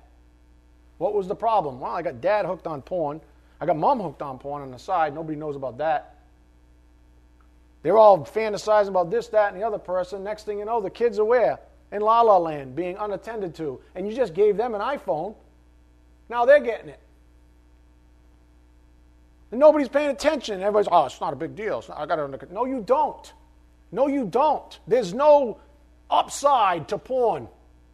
[0.96, 1.78] What was the problem?
[1.78, 3.20] Well, I got dad hooked on porn.
[3.60, 5.14] I got mom hooked on porn on the side.
[5.14, 6.14] Nobody knows about that.
[7.82, 10.24] They're all fantasizing about this, that, and the other person.
[10.24, 11.58] Next thing you know, the kids are where?
[11.92, 13.78] In La La Land, being unattended to.
[13.94, 15.34] And you just gave them an iPhone.
[16.30, 17.00] Now they're getting it.
[19.50, 20.60] And nobody's paying attention.
[20.60, 21.84] Everybody's, oh, it's not a big deal.
[21.88, 22.64] Not, I got it under control.
[22.64, 23.32] No, you don't.
[23.92, 24.78] No, you don't.
[24.86, 25.58] There's no
[26.08, 27.48] upside to porn.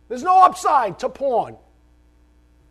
[0.08, 1.56] There's no upside to porn.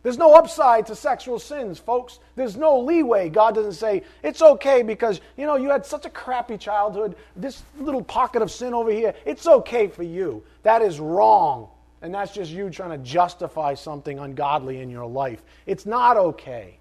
[0.02, 2.20] There's no upside to sexual sins, folks.
[2.36, 3.28] There's no leeway.
[3.28, 7.16] God doesn't say, it's okay because, you know, you had such a crappy childhood.
[7.34, 10.44] This little pocket of sin over here, it's okay for you.
[10.62, 11.70] That is wrong.
[12.02, 15.42] And that's just you trying to justify something ungodly in your life.
[15.66, 16.78] It's not okay.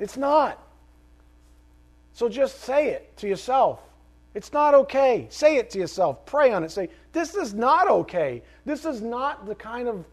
[0.00, 0.58] It's not.
[2.14, 3.80] So just say it to yourself.
[4.34, 5.26] It's not okay.
[5.30, 6.24] Say it to yourself.
[6.24, 6.70] Pray on it.
[6.70, 8.42] Say, This is not okay.
[8.64, 10.04] This is not the kind of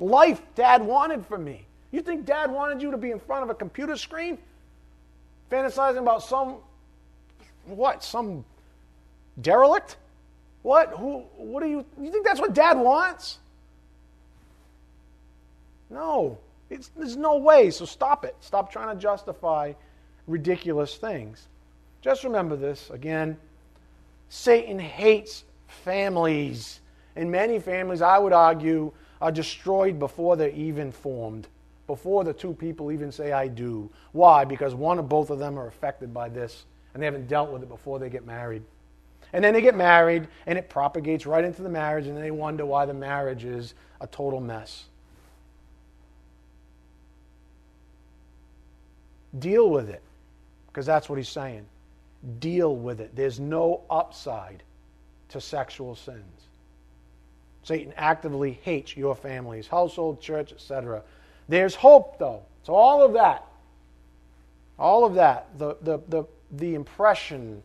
[0.00, 1.66] life dad wanted for me.
[1.92, 4.38] You think dad wanted you to be in front of a computer screen?
[5.50, 6.56] Fantasizing about some,
[7.66, 8.44] what, some
[9.40, 9.96] derelict?
[10.62, 10.90] What?
[10.90, 13.38] Who, what do you, you think that's what dad wants?
[15.90, 16.38] No.
[16.68, 18.36] It's, there's no way, so stop it.
[18.40, 19.72] Stop trying to justify
[20.26, 21.48] ridiculous things.
[22.00, 23.36] Just remember this again
[24.28, 26.80] Satan hates families.
[27.14, 31.48] And many families, I would argue, are destroyed before they're even formed,
[31.86, 33.90] before the two people even say, I do.
[34.12, 34.44] Why?
[34.44, 37.62] Because one or both of them are affected by this, and they haven't dealt with
[37.62, 38.62] it before they get married.
[39.32, 42.66] And then they get married, and it propagates right into the marriage, and they wonder
[42.66, 44.84] why the marriage is a total mess.
[49.38, 50.02] Deal with it,
[50.68, 51.66] because that's what he's saying.
[52.38, 53.14] Deal with it.
[53.14, 54.62] There's no upside
[55.30, 56.22] to sexual sins.
[57.62, 61.02] Satan actively hates your family's household, church, etc.
[61.48, 62.42] There's hope, though.
[62.62, 63.44] So, all of that,
[64.78, 67.62] all of that, the, the, the, the impression,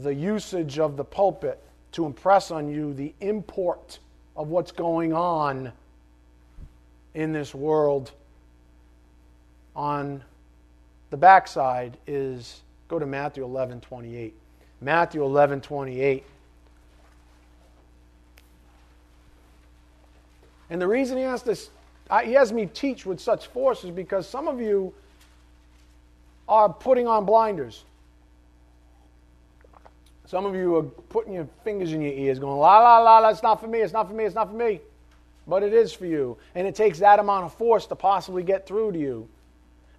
[0.00, 1.62] the usage of the pulpit
[1.92, 3.98] to impress on you the import
[4.36, 5.72] of what's going on
[7.14, 8.12] in this world
[9.74, 10.22] on
[11.10, 14.34] the backside is go to Matthew 11 28.
[14.80, 16.24] Matthew 11 28.
[20.70, 21.70] And the reason he has this,
[22.24, 24.92] he has me teach with such force is because some of you
[26.48, 27.84] are putting on blinders.
[30.26, 33.42] Some of you are putting your fingers in your ears, going, la, la, la, it's
[33.42, 34.80] not for me, it's not for me, it's not for me.
[35.46, 36.38] But it is for you.
[36.54, 39.28] And it takes that amount of force to possibly get through to you.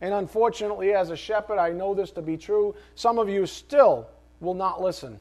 [0.01, 2.75] And unfortunately, as a shepherd, I know this to be true.
[2.95, 4.07] Some of you still
[4.39, 5.19] will not listen.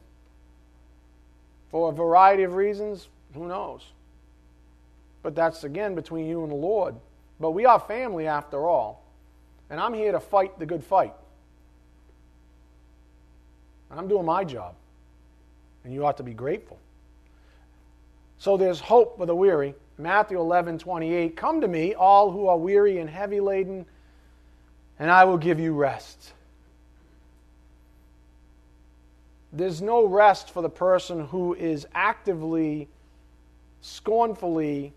[1.69, 3.85] For a variety of reasons, who knows?
[5.23, 6.95] But that's again between you and the Lord.
[7.39, 9.03] But we are family after all.
[9.69, 11.13] And I'm here to fight the good fight.
[13.89, 14.75] And I'm doing my job.
[15.83, 16.79] And you ought to be grateful.
[18.37, 19.73] So there's hope for the weary.
[19.97, 21.35] Matthew 11, 28.
[21.35, 23.85] Come to me, all who are weary and heavy laden,
[24.99, 26.33] and I will give you rest.
[29.51, 32.89] There's no rest for the person who is actively,
[33.81, 34.93] scornfully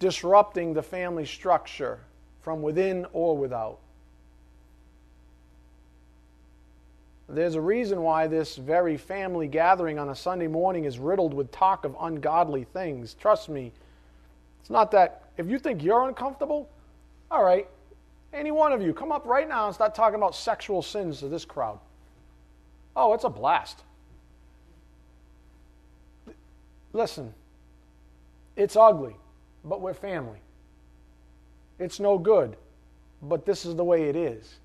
[0.00, 2.00] disrupting the family structure
[2.42, 3.78] from within or without.
[7.28, 11.50] There's a reason why this very family gathering on a Sunday morning is riddled with
[11.50, 13.14] talk of ungodly things.
[13.14, 13.72] Trust me,
[14.60, 16.68] it's not that if you think you're uncomfortable,
[17.30, 17.66] all right,
[18.34, 21.28] any one of you, come up right now and start talking about sexual sins to
[21.28, 21.78] this crowd.
[22.96, 23.82] Oh, it's a blast.
[26.92, 27.34] Listen,
[28.56, 29.16] it's ugly
[29.64, 30.38] but we're family.
[31.78, 32.56] It's no good,
[33.22, 34.58] but this is the way it is.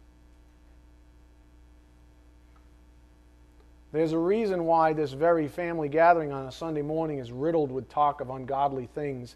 [3.91, 7.89] There's a reason why this very family gathering on a Sunday morning is riddled with
[7.89, 9.35] talk of ungodly things.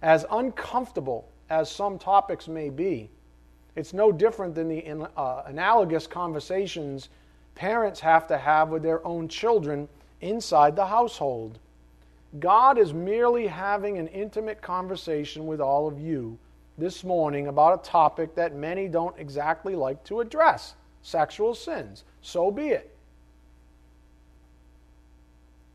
[0.00, 3.10] As uncomfortable as some topics may be,
[3.74, 7.08] it's no different than the uh, analogous conversations
[7.54, 9.88] parents have to have with their own children
[10.20, 11.58] inside the household.
[12.38, 16.38] God is merely having an intimate conversation with all of you
[16.78, 22.04] this morning about a topic that many don't exactly like to address sexual sins.
[22.22, 22.96] So be it.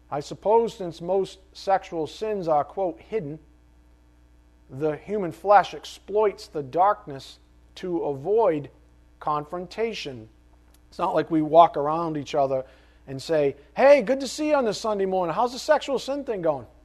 [0.10, 3.40] I suppose since most sexual sins are, quote, hidden,
[4.70, 7.40] the human flesh exploits the darkness
[7.78, 8.70] to avoid
[9.20, 10.28] confrontation.
[10.90, 12.64] It's not like we walk around each other
[13.08, 15.34] and say, Hey, good to see you on this Sunday morning.
[15.34, 16.66] How's the sexual sin thing going?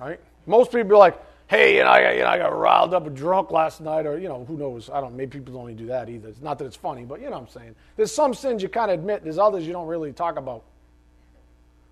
[0.00, 0.20] Right?
[0.46, 3.06] Most people are like, Hey, you know, I got, you know, I got riled up
[3.06, 4.88] and drunk last night, or, you know, who knows?
[4.88, 6.28] I don't, maybe people don't even do that either.
[6.28, 7.74] It's not that it's funny, but you know what I'm saying.
[7.96, 10.64] There's some sins you kind of admit, there's others you don't really talk about.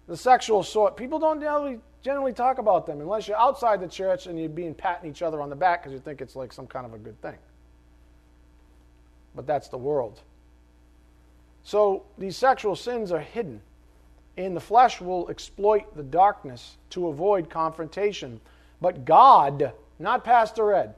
[0.09, 4.27] The sexual sort, people don't generally, generally talk about them unless you're outside the church
[4.27, 6.67] and you're being patting each other on the back because you think it's like some
[6.67, 7.39] kind of a good thing.
[9.35, 10.21] But that's the world.
[11.63, 13.63] So these sexual sins are hidden,
[14.37, 18.41] and the flesh will exploit the darkness to avoid confrontation.
[18.81, 20.95] But God, not Pastor Ed,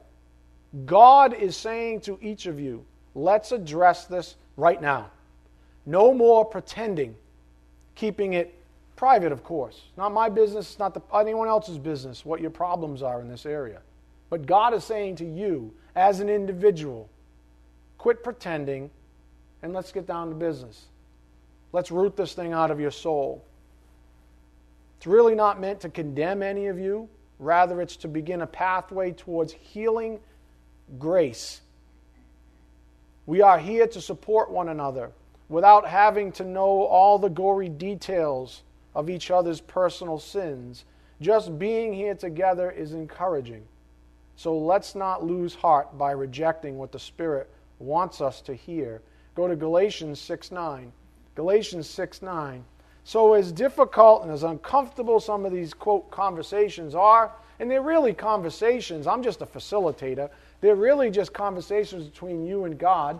[0.85, 2.83] God is saying to each of you,
[3.13, 5.11] let's address this right now.
[5.85, 7.15] No more pretending,
[7.93, 8.55] keeping it
[8.95, 9.83] private, of course.
[9.97, 13.45] Not my business, it's not the, anyone else's business what your problems are in this
[13.45, 13.81] area.
[14.29, 17.09] But God is saying to you, as an individual,
[17.97, 18.89] quit pretending
[19.61, 20.85] and let's get down to business.
[21.71, 23.43] Let's root this thing out of your soul.
[24.97, 29.11] It's really not meant to condemn any of you, rather, it's to begin a pathway
[29.11, 30.19] towards healing
[30.99, 31.61] grace.
[33.25, 35.11] We are here to support one another
[35.49, 38.63] without having to know all the gory details
[38.95, 40.85] of each other's personal sins.
[41.21, 43.63] Just being here together is encouraging.
[44.35, 49.01] So let's not lose heart by rejecting what the Spirit wants us to hear
[49.35, 50.91] Go to Galatians 6 9.
[51.35, 52.63] Galatians 6 9.
[53.03, 58.13] So, as difficult and as uncomfortable some of these, quote, conversations are, and they're really
[58.13, 60.29] conversations, I'm just a facilitator,
[60.61, 63.19] they're really just conversations between you and God.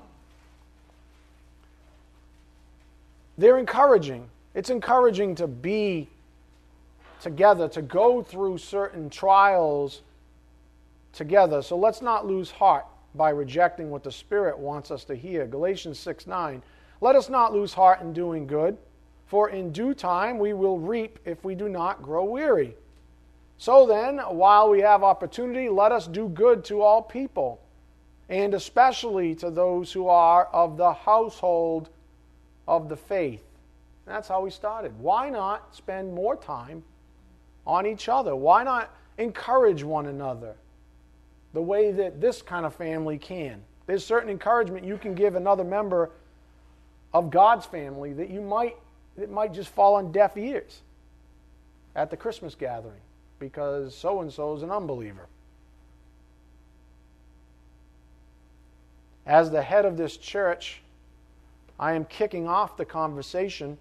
[3.37, 4.27] They're encouraging.
[4.55, 6.09] It's encouraging to be
[7.21, 10.01] together, to go through certain trials
[11.11, 11.61] together.
[11.61, 15.45] So let's not lose heart by rejecting what the Spirit wants us to hear.
[15.45, 16.63] Galatians 6 9.
[17.01, 18.77] Let us not lose heart in doing good,
[19.27, 22.75] for in due time we will reap if we do not grow weary.
[23.57, 27.61] So then, while we have opportunity, let us do good to all people,
[28.29, 31.89] and especially to those who are of the household
[32.67, 33.43] of the faith.
[34.05, 34.97] That's how we started.
[34.99, 36.83] Why not spend more time
[37.65, 38.35] on each other?
[38.35, 40.55] Why not encourage one another
[41.53, 43.61] the way that this kind of family can?
[43.87, 46.11] There's certain encouragement you can give another member
[47.13, 48.75] of God's family that you might
[49.17, 50.81] it might just fall on deaf ears
[51.95, 52.99] at the Christmas gathering
[53.39, 55.27] because so and so is an unbeliever.
[59.25, 60.81] As the head of this church,
[61.79, 63.77] I am kicking off the conversation.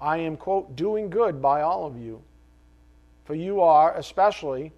[0.00, 2.22] I am, quote, doing good by all of you.
[3.24, 4.72] For you are, especially,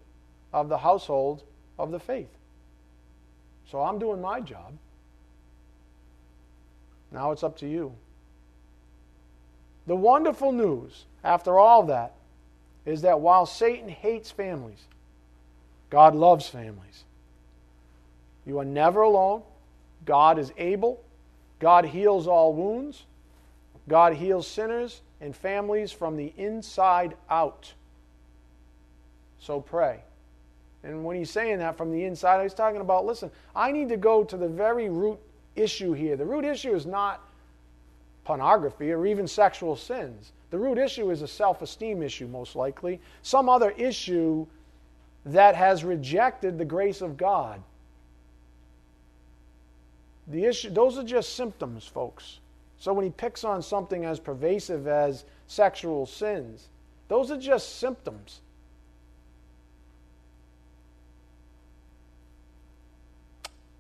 [0.53, 1.45] of the household
[1.79, 2.29] of the faith.
[3.71, 4.75] So I'm doing my job.
[7.13, 7.93] Now it's up to you.
[9.87, 12.13] The wonderful news, after all that,
[12.85, 14.85] is that while Satan hates families,
[15.89, 17.05] God loves families.
[18.45, 19.43] You are never alone.
[20.05, 21.01] God is able.
[21.59, 23.05] God heals all wounds.
[23.89, 27.73] God heals sinners and families from the inside out.
[29.39, 30.01] So pray.
[30.85, 33.97] And when he's saying that from the inside, he's talking about listen, I need to
[33.97, 35.19] go to the very root
[35.55, 36.17] issue here.
[36.17, 37.21] The root issue is not
[38.25, 40.33] pornography or even sexual sins.
[40.51, 44.47] The root issue is a self esteem issue, most likely, some other issue
[45.25, 47.63] that has rejected the grace of God.
[50.27, 52.41] The issue, those are just symptoms, folks.
[52.83, 56.67] So when he picks on something as pervasive as sexual sins,
[57.07, 58.41] those are just symptoms.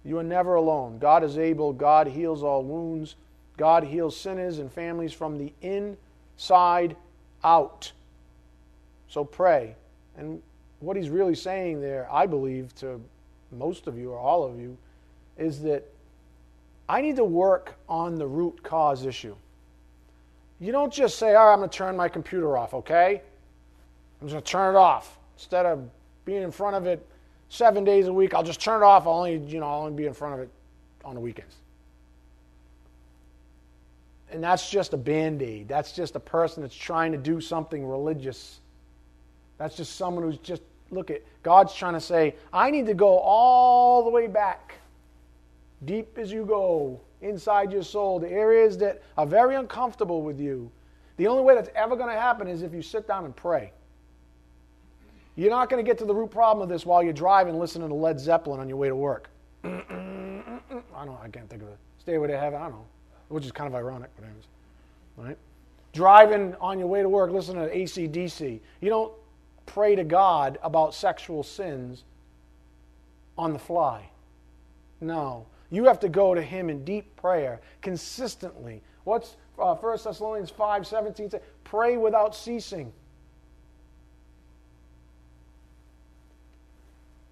[0.04, 1.00] You are never alone.
[1.00, 1.72] God is able.
[1.72, 3.16] God heals all wounds.
[3.56, 6.94] God heals sinners and families from the inside
[7.42, 7.90] out.
[9.08, 9.74] So pray.
[10.16, 10.40] And
[10.78, 13.00] what he's really saying there, I believe, to
[13.50, 14.78] most of you or all of you,
[15.36, 15.91] is that
[16.88, 19.34] I need to work on the root cause issue.
[20.60, 23.20] You don't just say, all right, I'm going to turn my computer off, okay?
[24.20, 25.18] I'm just going to turn it off.
[25.36, 25.88] Instead of
[26.24, 27.04] being in front of it
[27.48, 29.06] seven days a week, I'll just turn it off.
[29.06, 30.50] I'll only, you know, I'll only be in front of it
[31.04, 31.56] on the weekends.
[34.30, 35.68] And that's just a band aid.
[35.68, 38.60] That's just a person that's trying to do something religious.
[39.58, 43.18] That's just someone who's just, look at, God's trying to say, I need to go
[43.18, 44.76] all the way back
[45.84, 50.70] deep as you go inside your soul, the areas that are very uncomfortable with you.
[51.16, 53.72] The only way that's ever going to happen is if you sit down and pray.
[55.36, 57.88] You're not going to get to the root problem of this while you're driving listening
[57.88, 59.30] to Led Zeppelin on your way to work.
[59.64, 61.78] I don't I can't think of it.
[61.98, 62.86] Stairway to Heaven, I don't know.
[63.28, 64.44] Which is kind of ironic, but anyways.
[65.16, 65.38] Right?
[65.92, 68.60] Driving on your way to work listening to ACDC.
[68.80, 69.12] You don't
[69.66, 72.04] pray to God about sexual sins
[73.38, 74.10] on the fly.
[75.00, 75.46] No.
[75.72, 78.82] You have to go to Him in deep prayer consistently.
[79.04, 81.40] What's uh, 1 Thessalonians 5 17 say?
[81.64, 82.92] Pray without ceasing.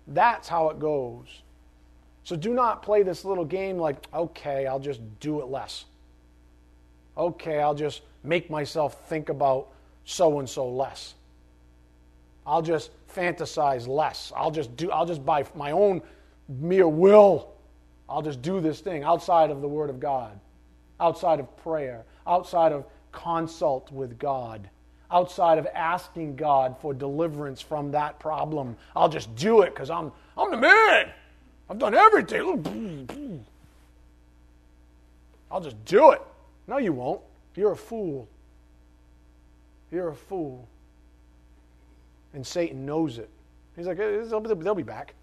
[0.09, 1.43] That's how it goes.
[2.25, 5.85] So do not play this little game like, okay, I'll just do it less.
[7.19, 9.69] Okay, I'll just make myself think about
[10.07, 11.15] so and so less.
[12.47, 14.33] I'll just fantasize less.
[14.35, 16.01] I'll just do I'll just by my own
[16.49, 17.53] mere will
[18.11, 20.39] I'll just do this thing outside of the Word of God,
[20.99, 24.69] outside of prayer, outside of consult with God,
[25.13, 28.77] outside of asking God for deliverance from that problem.
[28.97, 31.11] I'll just do it because I'm, I'm the man.
[31.71, 33.47] I've done everything.
[35.53, 36.21] I'll just do it.
[36.67, 37.21] No, you won't.
[37.55, 38.29] You're a fool.
[39.93, 40.67] You're a fool.
[42.35, 43.31] And Satan knows it.
[43.77, 45.15] He's like, they'll, be back.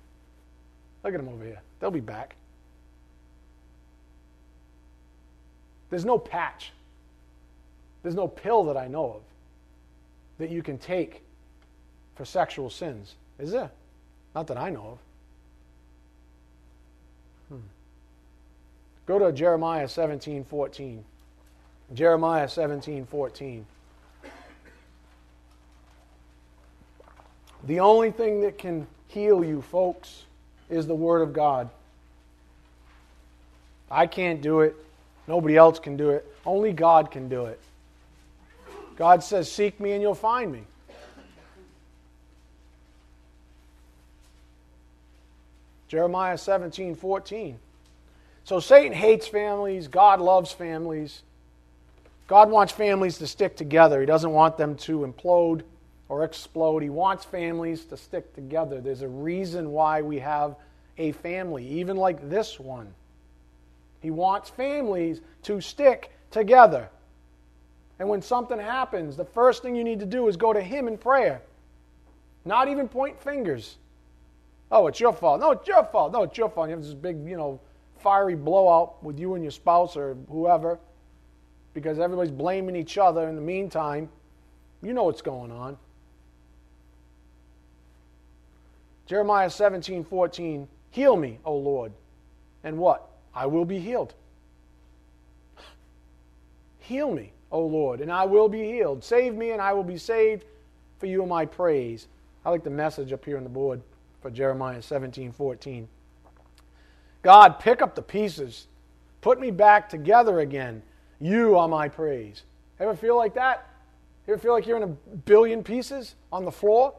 [1.03, 1.61] Look at them over here.
[1.79, 2.36] They'll be back.
[5.89, 6.71] There's no patch.
[8.03, 9.21] There's no pill that I know of
[10.37, 11.23] that you can take
[12.15, 13.15] for sexual sins.
[13.39, 13.71] Is there?
[14.35, 14.97] Not that I know of.
[17.49, 17.65] Hmm.
[19.05, 21.03] Go to Jeremiah 17 14.
[21.93, 23.65] Jeremiah 17 14.
[27.65, 30.23] The only thing that can heal you, folks,
[30.69, 31.69] is the Word of God.
[33.89, 34.75] I can't do it.
[35.27, 36.25] Nobody else can do it.
[36.45, 37.59] Only God can do it.
[38.95, 40.63] God says, Seek me and you'll find me.
[45.87, 47.59] Jeremiah 17, 14.
[48.43, 49.87] So Satan hates families.
[49.87, 51.21] God loves families.
[52.27, 53.99] God wants families to stick together.
[54.01, 55.61] He doesn't want them to implode
[56.09, 56.83] or explode.
[56.83, 58.81] He wants families to stick together.
[58.81, 60.55] There's a reason why we have
[60.97, 62.93] a family, even like this one.
[64.01, 66.89] He wants families to stick together.
[67.99, 70.87] And when something happens, the first thing you need to do is go to Him
[70.87, 71.41] in prayer.
[72.45, 73.77] Not even point fingers.
[74.71, 75.39] Oh, it's your fault.
[75.39, 76.11] No, it's your fault.
[76.11, 76.69] No, it's your fault.
[76.69, 77.59] You have this big, you know,
[77.99, 80.79] fiery blowout with you and your spouse or whoever
[81.73, 84.09] because everybody's blaming each other in the meantime.
[84.81, 85.77] You know what's going on.
[89.05, 90.67] Jeremiah 17, 14.
[90.91, 91.91] Heal me, O Lord.
[92.63, 93.07] And what?
[93.37, 94.15] I will be healed.
[96.79, 99.03] Heal me, O Lord, and I will be healed.
[99.03, 100.45] Save me, and I will be saved,
[100.97, 102.07] for you are my praise.
[102.43, 103.79] I like the message up here on the board
[104.23, 105.87] for Jeremiah 17, 14.
[107.21, 108.65] God, pick up the pieces.
[109.21, 110.81] Put me back together again.
[111.19, 112.41] You are my praise.
[112.79, 113.69] Ever feel like that?
[114.27, 116.95] Ever feel like you're in a billion pieces on the floor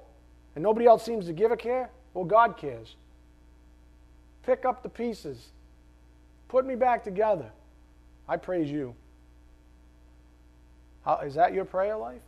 [0.54, 1.90] and nobody else seems to give a care?
[2.14, 2.94] Well, God cares.
[4.44, 5.48] Pick up the pieces.
[6.48, 7.50] Put me back together.
[8.28, 8.94] I praise you.
[11.04, 12.20] How, is that your prayer life?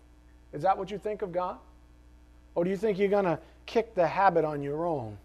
[0.53, 1.59] Is that what you think of God?
[2.55, 5.17] Or do you think you're going to kick the habit on your own?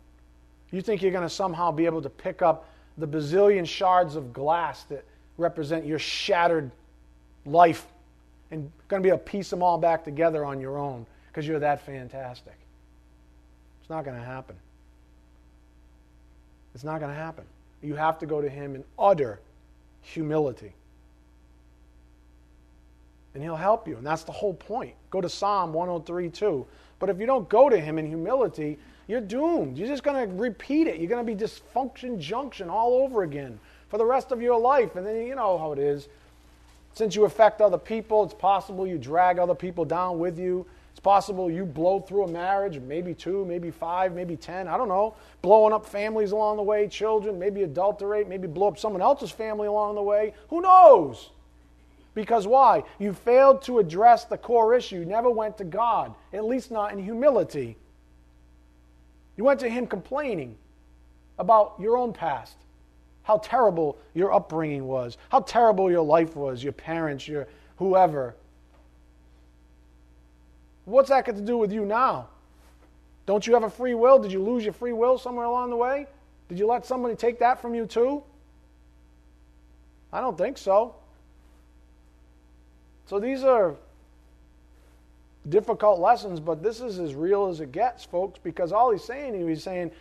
[0.72, 2.68] You think you're going to somehow be able to pick up
[2.98, 5.04] the bazillion shards of glass that
[5.38, 6.72] represent your shattered
[7.46, 7.88] life
[8.52, 11.48] and going to be able to piece them all back together on your own because
[11.48, 12.56] you're that fantastic.
[13.82, 14.56] It's not going to happen.
[16.74, 17.46] It's not going to happen.
[17.86, 19.40] You have to go to Him in utter
[20.02, 20.74] humility.
[23.34, 23.98] And He'll help you.
[23.98, 24.94] And that's the whole point.
[25.10, 26.66] Go to Psalm 103 2.
[27.00, 29.78] But if you don't go to Him in humility, you're doomed.
[29.78, 31.00] You're just going to repeat it.
[31.00, 33.60] You're going to be dysfunction junction all over again
[33.90, 34.96] for the rest of your life.
[34.96, 36.08] And then you know how it is.
[36.94, 40.66] Since you affect other people, it's possible you drag other people down with you.
[41.06, 45.14] Possible you blow through a marriage, maybe two, maybe five, maybe ten, I don't know.
[45.43, 49.68] Blowing up families along the way, children, maybe adulterate, maybe blow up someone else's family
[49.68, 50.34] along the way.
[50.49, 51.30] Who knows?
[52.16, 52.82] Because why?
[52.97, 54.95] You failed to address the core issue.
[54.95, 57.78] You never went to God, at least not in humility.
[59.38, 60.58] You went to Him complaining
[61.38, 62.58] about your own past
[63.22, 67.47] how terrible your upbringing was, how terrible your life was, your parents, your
[67.78, 68.36] whoever.
[70.86, 72.30] What's that got to do with you now?
[73.26, 74.20] Don't you have a free will?
[74.20, 76.08] Did you lose your free will somewhere along the way?
[76.48, 78.24] Did you let somebody take that from you too?
[80.14, 80.96] I don't think so.
[83.08, 83.76] So these are
[85.50, 89.48] difficult lessons, but this is as real as it gets, folks, because all he's saying,
[89.48, 89.92] he's saying,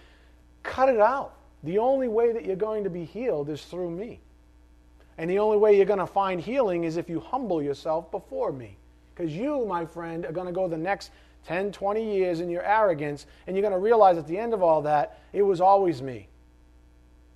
[0.62, 1.34] cut it out.
[1.64, 4.20] The only way that you're going to be healed is through me.
[5.16, 8.52] And the only way you're going to find healing is if you humble yourself before
[8.52, 8.76] me.
[9.14, 11.10] Because you, my friend, are going to go the next
[11.46, 14.62] 10, 20 years in your arrogance, and you're going to realize at the end of
[14.62, 16.28] all that, it was always me.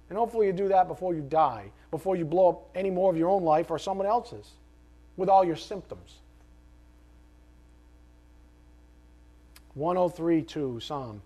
[0.08, 3.16] And hopefully you do that before you die, before you blow up any more of
[3.16, 4.50] your own life or someone else's
[5.16, 6.16] with all your symptoms.
[9.74, 11.22] 103 2 Psalm.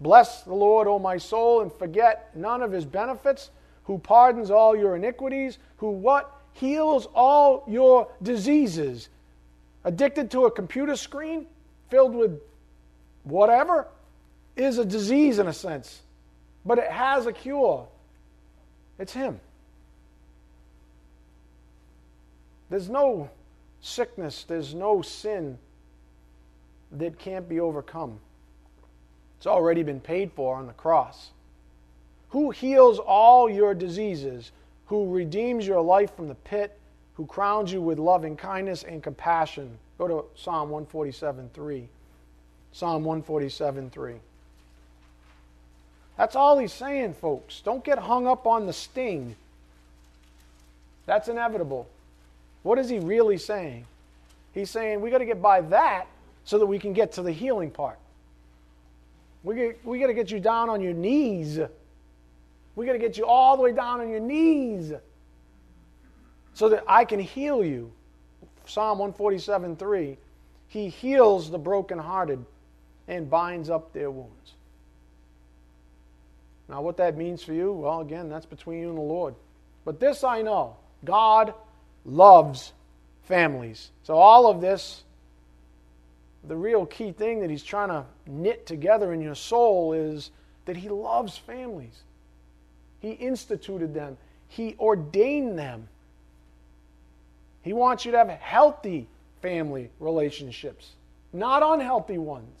[0.00, 3.50] Bless the Lord, O my soul, and forget none of his benefits,
[3.84, 6.40] who pardons all your iniquities, who what?
[6.54, 9.08] Heals all your diseases.
[9.84, 11.46] Addicted to a computer screen
[11.90, 12.40] filled with
[13.24, 13.88] whatever
[14.56, 16.02] is a disease in a sense,
[16.64, 17.88] but it has a cure.
[18.98, 19.40] It's him.
[22.70, 23.30] There's no
[23.80, 25.58] sickness, there's no sin
[26.92, 28.18] that can't be overcome.
[29.38, 31.30] It's already been paid for on the cross.
[32.30, 34.52] Who heals all your diseases,
[34.86, 36.78] who redeems your life from the pit,
[37.14, 39.78] who crowns you with loving kindness and compassion.
[39.98, 41.88] Go to Psalm 147 3.
[42.72, 44.14] Psalm 147 3.
[46.16, 47.60] That's all he's saying, folks.
[47.60, 49.36] Don't get hung up on the sting.
[51.06, 51.88] That's inevitable.
[52.62, 53.86] What is he really saying?
[54.52, 56.06] He's saying we got to get by that
[56.44, 57.98] so that we can get to the healing part.
[59.42, 61.58] We we got to get you down on your knees.
[62.74, 64.92] We got to get you all the way down on your knees
[66.54, 67.92] so that I can heal you.
[68.66, 70.16] Psalm 147 3.
[70.68, 72.44] He heals the brokenhearted
[73.08, 74.54] and binds up their wounds.
[76.68, 79.34] Now, what that means for you, well, again, that's between you and the Lord.
[79.84, 81.52] But this I know God
[82.04, 82.72] loves
[83.24, 83.90] families.
[84.04, 85.02] So, all of this
[86.44, 90.30] the real key thing that he's trying to knit together in your soul is
[90.64, 92.02] that he loves families.
[93.00, 94.16] He instituted them,
[94.48, 95.88] he ordained them.
[97.62, 99.08] He wants you to have healthy
[99.40, 100.92] family relationships,
[101.32, 102.58] not unhealthy ones.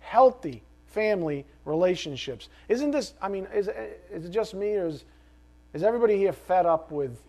[0.00, 2.48] Healthy family relationships.
[2.68, 3.68] Isn't this, I mean, is,
[4.10, 5.04] is it just me or is,
[5.74, 7.20] is everybody here fed up with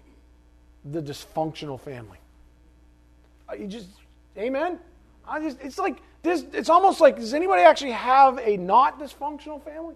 [0.86, 2.19] the dysfunctional family?
[3.49, 3.89] Uh, you just,
[4.38, 4.80] amen?
[5.27, 9.63] I just, it's like, this, it's almost like, does anybody actually have a not dysfunctional
[9.63, 9.95] family?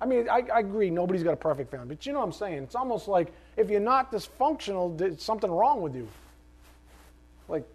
[0.00, 2.32] I mean, I, I, agree, nobody's got a perfect family, but you know what I'm
[2.32, 2.64] saying?
[2.64, 6.06] It's almost like if you're not dysfunctional, there's something wrong with you.
[7.48, 7.66] Like,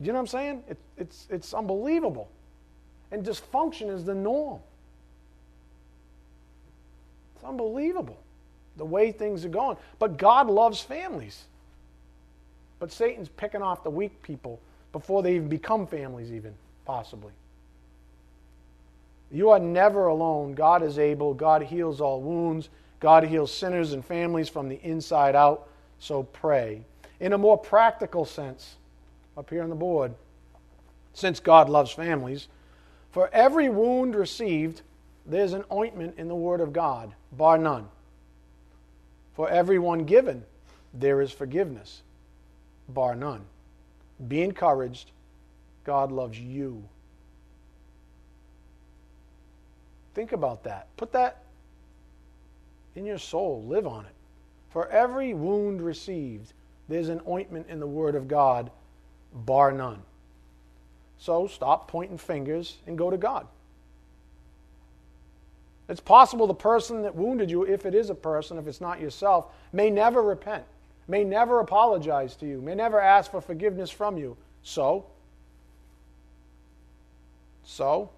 [0.00, 0.64] you know what I'm saying?
[0.68, 2.28] It, it's, it's unbelievable.
[3.12, 4.60] And dysfunction is the norm.
[7.36, 8.18] It's unbelievable
[8.76, 9.76] the way things are going.
[9.98, 11.44] But God loves families.
[12.78, 14.60] But Satan's picking off the weak people
[14.92, 16.54] before they even become families, even,
[16.84, 17.32] possibly.
[19.34, 20.54] You are never alone.
[20.54, 21.34] God is able.
[21.34, 22.68] God heals all wounds.
[23.00, 25.68] God heals sinners and families from the inside out.
[25.98, 26.84] So pray.
[27.18, 28.76] In a more practical sense,
[29.36, 30.14] up here on the board,
[31.14, 32.46] since God loves families,
[33.10, 34.82] for every wound received,
[35.26, 37.88] there's an ointment in the Word of God, bar none.
[39.34, 40.44] For every one given,
[40.92, 42.02] there is forgiveness,
[42.88, 43.44] bar none.
[44.28, 45.10] Be encouraged.
[45.82, 46.84] God loves you.
[50.14, 50.88] Think about that.
[50.96, 51.42] Put that
[52.94, 53.64] in your soul.
[53.66, 54.12] Live on it.
[54.70, 56.52] For every wound received,
[56.88, 58.70] there's an ointment in the Word of God,
[59.32, 60.02] bar none.
[61.18, 63.46] So stop pointing fingers and go to God.
[65.88, 69.00] It's possible the person that wounded you, if it is a person, if it's not
[69.00, 70.64] yourself, may never repent,
[71.08, 74.36] may never apologize to you, may never ask for forgiveness from you.
[74.62, 75.06] So,
[77.64, 78.10] so,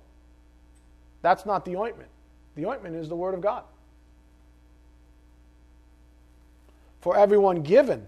[1.22, 2.10] that's not the ointment.
[2.54, 3.64] The ointment is the Word of God.
[7.00, 8.06] For everyone given,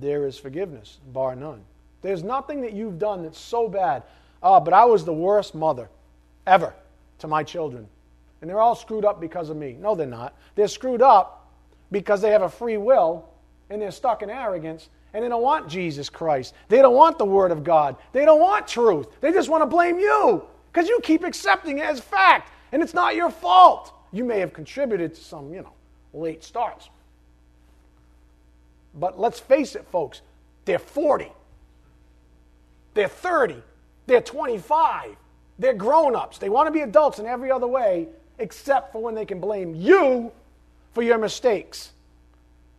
[0.00, 1.62] there is forgiveness, bar none.
[2.00, 4.02] There's nothing that you've done that's so bad.
[4.42, 5.88] Ah, but I was the worst mother
[6.46, 6.74] ever
[7.18, 7.86] to my children.
[8.40, 9.76] And they're all screwed up because of me.
[9.78, 10.34] No, they're not.
[10.54, 11.48] They're screwed up
[11.92, 13.28] because they have a free will
[13.70, 16.54] and they're stuck in arrogance and they don't want Jesus Christ.
[16.68, 17.96] They don't want the Word of God.
[18.12, 19.06] They don't want truth.
[19.20, 22.94] They just want to blame you because you keep accepting it as fact, and it's
[22.94, 23.92] not your fault.
[24.10, 25.72] You may have contributed to some, you know,
[26.14, 26.88] late starts.
[28.94, 30.22] But let's face it, folks,
[30.64, 31.30] they're 40.
[32.94, 33.62] They're 30.
[34.06, 35.16] They're 25.
[35.58, 36.38] They're grown ups.
[36.38, 38.08] They want to be adults in every other way
[38.38, 40.32] except for when they can blame you
[40.92, 41.92] for your mistakes.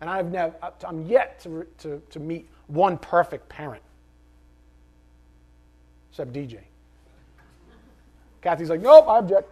[0.01, 3.81] And I've never, uh, I'm yet to, to, to meet one perfect parent,
[6.11, 6.59] except DJ.
[8.43, 9.49] Kathy's like, nope, I object.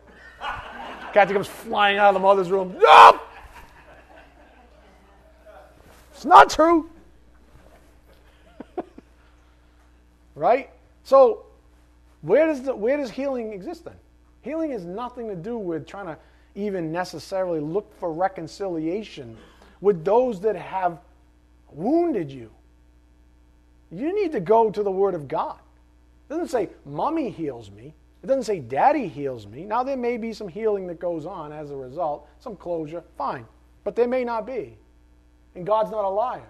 [1.14, 2.76] Kathy comes flying out of the mother's room.
[2.80, 3.22] Nope!
[6.14, 6.90] It's not true.
[10.36, 10.70] right?
[11.04, 11.46] So,
[12.22, 13.96] where does, the, where does healing exist then?
[14.42, 16.18] Healing has nothing to do with trying to
[16.56, 19.38] even necessarily look for reconciliation
[19.80, 21.00] with those that have
[21.72, 22.52] wounded you.
[23.90, 25.58] You need to go to the Word of God.
[26.30, 27.94] It doesn't say, Mommy heals me.
[28.24, 29.64] It doesn't say daddy heals me.
[29.66, 33.46] Now, there may be some healing that goes on as a result, some closure, fine.
[33.84, 34.78] But there may not be.
[35.56, 36.48] And God's not a liar.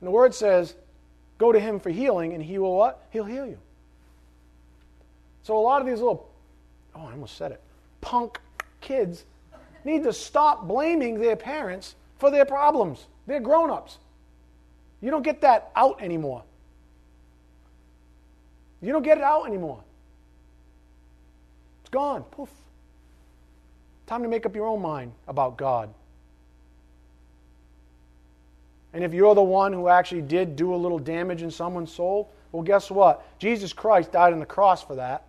[0.00, 0.74] And the word says,
[1.38, 3.06] go to him for healing, and he will what?
[3.10, 3.58] He'll heal you.
[5.44, 6.28] So a lot of these little,
[6.96, 7.60] oh, I almost said it,
[8.00, 8.40] punk
[8.80, 9.24] kids
[9.84, 13.06] need to stop blaming their parents for their problems.
[13.26, 13.98] They're grown ups.
[15.00, 16.42] You don't get that out anymore.
[18.80, 19.82] You don't get it out anymore
[21.92, 22.24] gone.
[22.24, 22.50] Poof.
[24.08, 25.88] Time to make up your own mind about God.
[28.92, 32.30] And if you're the one who actually did do a little damage in someone's soul,
[32.50, 33.24] well, guess what?
[33.38, 35.24] Jesus Christ died on the cross for that.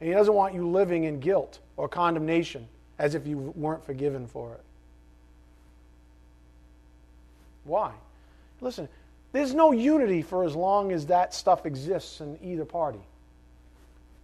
[0.00, 2.66] And He doesn't want you living in guilt or condemnation
[2.98, 4.60] as if you weren't forgiven for it.
[7.64, 7.92] Why?
[8.60, 8.88] Listen,
[9.32, 13.00] there's no unity for as long as that stuff exists in either party.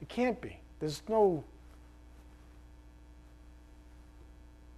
[0.03, 0.59] It can't be.
[0.85, 1.43] There's no.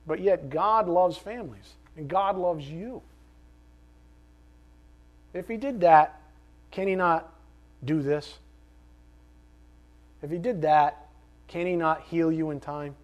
[0.07, 3.03] But yet, God loves families, and God loves you.
[5.35, 6.21] If He did that,
[6.71, 7.33] can He not
[7.85, 8.39] do this?
[10.23, 11.09] If He did that,
[11.49, 12.95] can He not heal you in time?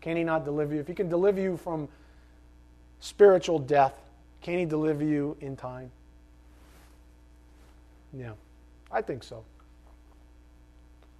[0.00, 0.80] Can He not deliver you?
[0.80, 1.86] If He can deliver you from
[2.98, 3.94] spiritual death,
[4.42, 5.92] can He deliver you in time?
[8.12, 8.32] Yeah,
[8.90, 9.44] I think so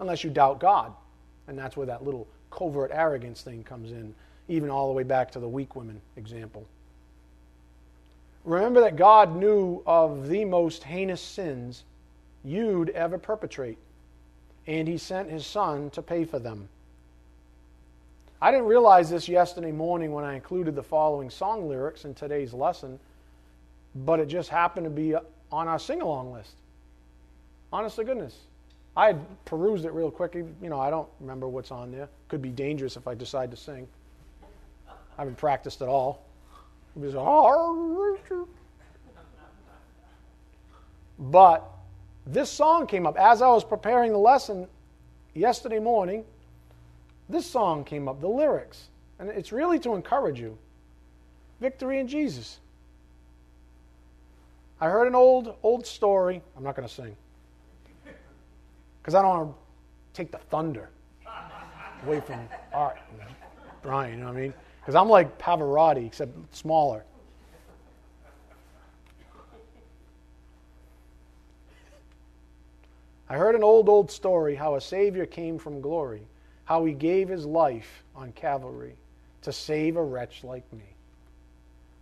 [0.05, 0.93] unless you doubt God.
[1.49, 4.15] And that's where that little covert arrogance thing comes in,
[4.49, 6.67] even all the way back to the weak women example.
[8.45, 11.85] Remember that God knew of the most heinous sins
[12.45, 13.79] you'd ever perpetrate,
[14.67, 16.69] and He sent His Son to pay for them.
[18.41, 22.53] I didn't realize this yesterday morning when I included the following song lyrics in today's
[22.53, 23.01] lesson,
[23.95, 25.15] but it just happened to be
[25.51, 26.57] on our sing along list
[27.75, 28.37] Honest to goodness.
[28.97, 29.15] I
[29.45, 30.35] perused it real quick.
[30.35, 32.09] You know, I don't remember what's on there.
[32.29, 33.89] Could be dangerous if I decide to sing.
[34.89, 36.25] I haven't practiced at all.
[36.97, 38.49] It was, oh,
[41.19, 41.69] But
[42.27, 44.69] this song came up as I was preparing the lesson
[45.35, 46.25] yesterday morning.
[47.29, 48.89] This song came up, the lyrics.
[49.19, 50.59] And it's really to encourage you.
[51.61, 52.59] Victory in Jesus.
[54.81, 56.43] I heard an old, old story.
[56.57, 57.17] I'm not going to sing.
[59.05, 59.57] Because I don't want to
[60.15, 60.89] take the thunder
[62.07, 63.21] away from Art and
[63.83, 64.55] Brian, you know what I mean?
[64.81, 67.05] Because I'm like Pavarotti, except smaller.
[73.29, 76.23] I heard an old, old story how a Savior came from glory,
[76.65, 78.95] how he gave his life on Calvary
[79.43, 80.85] to save a wretch like me.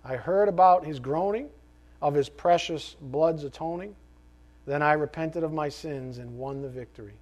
[0.05, 1.49] I heard about his groaning,
[2.01, 3.97] of his precious blood's atoning.
[4.67, 7.15] Then I repented of my sins and won the victory.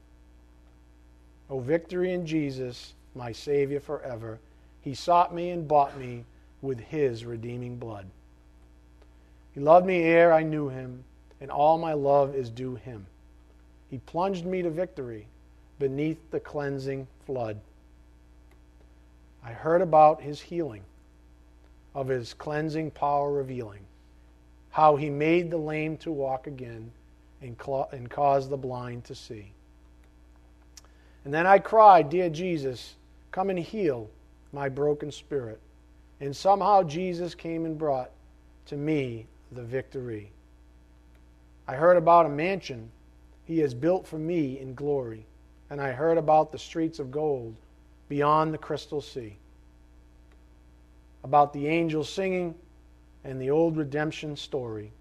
[1.48, 4.38] O victory in Jesus, my Savior forever.
[4.82, 6.24] He sought me and bought me
[6.62, 8.06] with his redeeming blood.
[9.54, 11.04] He loved me ere I knew him,
[11.40, 13.06] and all my love is due him.
[13.90, 15.26] He plunged me to victory
[15.78, 17.58] beneath the cleansing flood.
[19.42, 20.82] I heard about his healing,
[21.94, 23.80] of his cleansing power revealing,
[24.70, 26.92] how he made the lame to walk again
[27.42, 27.56] and,
[27.92, 29.52] and caused the blind to see.
[31.24, 32.94] And then I cried, Dear Jesus,
[33.30, 34.08] come and heal
[34.52, 35.60] my broken spirit.
[36.20, 38.10] And somehow Jesus came and brought
[38.66, 40.30] to me the victory.
[41.66, 42.90] I heard about a mansion
[43.44, 45.24] he has built for me in glory,
[45.70, 47.54] and I heard about the streets of gold
[48.08, 49.36] beyond the crystal sea,
[51.24, 52.54] about the angels singing
[53.24, 54.92] and the old redemption story.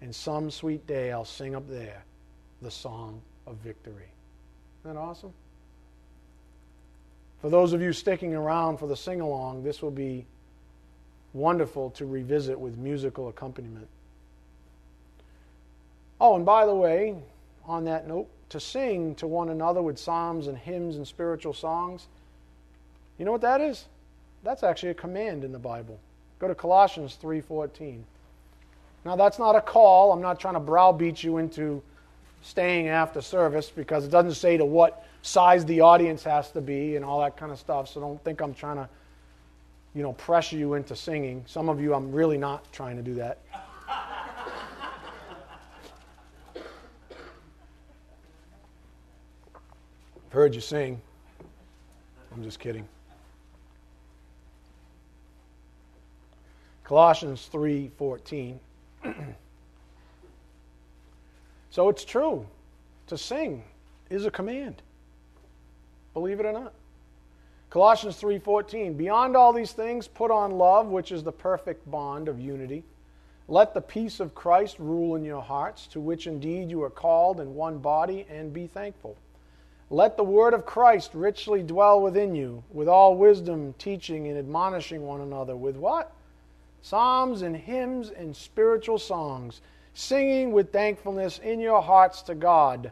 [0.00, 2.04] And some sweet day I'll sing up there
[2.62, 4.08] the song of victory.
[4.82, 5.32] Isn't that awesome?
[7.40, 10.26] For those of you sticking around for the sing along, this will be
[11.32, 13.88] wonderful to revisit with musical accompaniment.
[16.20, 17.14] Oh, and by the way,
[17.64, 22.08] on that note, to sing to one another with psalms and hymns and spiritual songs,
[23.16, 23.86] you know what that is?
[24.42, 25.98] That's actually a command in the Bible.
[26.38, 28.02] Go to Colossians 3:14.
[29.04, 30.12] Now that's not a call.
[30.12, 31.82] I'm not trying to browbeat you into
[32.42, 36.96] staying after service because it doesn't say to what size the audience has to be
[36.96, 37.88] and all that kind of stuff.
[37.88, 38.88] So don't think I'm trying to,
[39.94, 41.44] you know, pressure you into singing.
[41.46, 43.38] Some of you, I'm really not trying to do that.
[50.26, 51.00] I've heard you sing.
[52.32, 52.86] I'm just kidding.
[56.84, 58.58] Colossians 3:14
[61.70, 62.46] So it's true.
[63.06, 63.62] To sing
[64.10, 64.82] is a command.
[66.14, 66.74] Believe it or not.
[67.70, 72.40] Colossians 3:14 Beyond all these things put on love which is the perfect bond of
[72.40, 72.82] unity.
[73.46, 77.40] Let the peace of Christ rule in your hearts to which indeed you are called
[77.40, 79.16] in one body and be thankful.
[79.90, 85.02] Let the word of Christ richly dwell within you with all wisdom teaching and admonishing
[85.02, 86.12] one another with what?
[86.82, 89.60] Psalms and hymns and spiritual songs
[89.94, 92.90] singing with thankfulness in your hearts to God.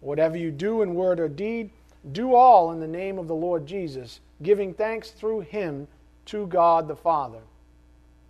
[0.00, 1.70] Whatever you do in word or deed,
[2.12, 5.86] do all in the name of the Lord Jesus, giving thanks through him
[6.26, 7.40] to God the Father.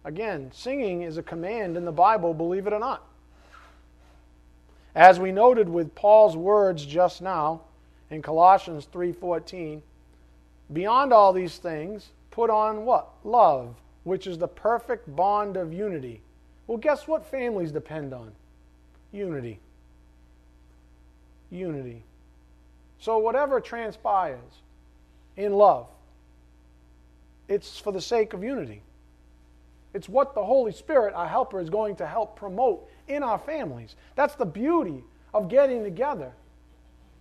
[0.04, 3.04] Again, singing is a command in the Bible, believe it or not.
[4.94, 7.60] As we noted with Paul's words just now
[8.10, 9.82] in Colossians 3:14,
[10.72, 13.08] beyond all these things, put on what?
[13.22, 13.74] Love,
[14.08, 16.20] which is the perfect bond of unity
[16.68, 18.30] well, guess what families depend on?
[19.10, 19.58] Unity.
[21.50, 22.04] Unity.
[23.00, 24.60] So, whatever transpires
[25.36, 25.86] in love,
[27.48, 28.82] it's for the sake of unity.
[29.94, 33.96] It's what the Holy Spirit, our helper, is going to help promote in our families.
[34.14, 35.02] That's the beauty
[35.32, 36.32] of getting together,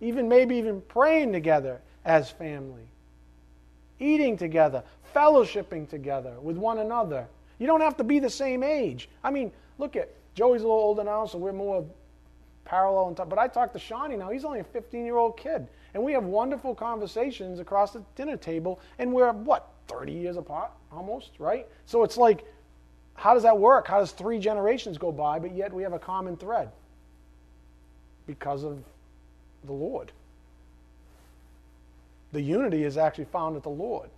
[0.02, 2.86] even maybe even praying together as family,
[4.00, 4.82] eating together,
[5.14, 7.26] fellowshipping together with one another
[7.58, 9.08] you don't have to be the same age.
[9.22, 11.84] I mean, look at Joey's a little older now, so we're more
[12.64, 13.08] parallel.
[13.08, 14.30] And but I talk to Shawnee now.
[14.30, 18.36] He's only a 15 year old kid, and we have wonderful conversations across the dinner
[18.36, 21.66] table, and we're what 30 years apart almost, right?
[21.86, 22.44] So it's like,
[23.14, 23.88] how does that work?
[23.88, 26.70] How does three generations go by, but yet we have a common thread?
[28.26, 28.78] Because of
[29.64, 30.12] the Lord.
[32.32, 34.10] The unity is actually found at the Lord.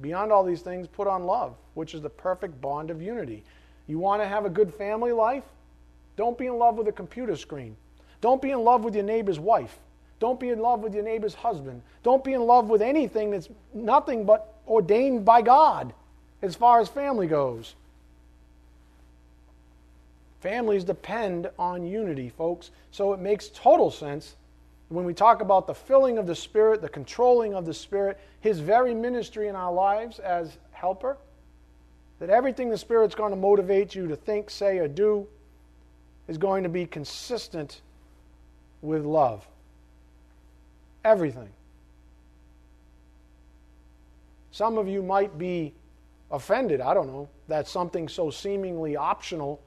[0.00, 3.42] Beyond all these things, put on love, which is the perfect bond of unity.
[3.86, 5.44] You want to have a good family life?
[6.16, 7.76] Don't be in love with a computer screen.
[8.20, 9.78] Don't be in love with your neighbor's wife.
[10.20, 11.82] Don't be in love with your neighbor's husband.
[12.02, 15.92] Don't be in love with anything that's nothing but ordained by God
[16.42, 17.74] as far as family goes.
[20.40, 22.70] Families depend on unity, folks.
[22.90, 24.36] So it makes total sense
[24.88, 28.60] when we talk about the filling of the Spirit, the controlling of the Spirit, His
[28.60, 31.16] very ministry in our lives as helper,
[32.20, 35.26] that everything the Spirit's going to motivate you to think, say, or do
[36.26, 37.80] is going to be consistent
[38.80, 39.46] with love.
[41.04, 41.48] Everything.
[44.50, 45.74] Some of you might be
[46.30, 49.60] offended, I don't know, that something so seemingly optional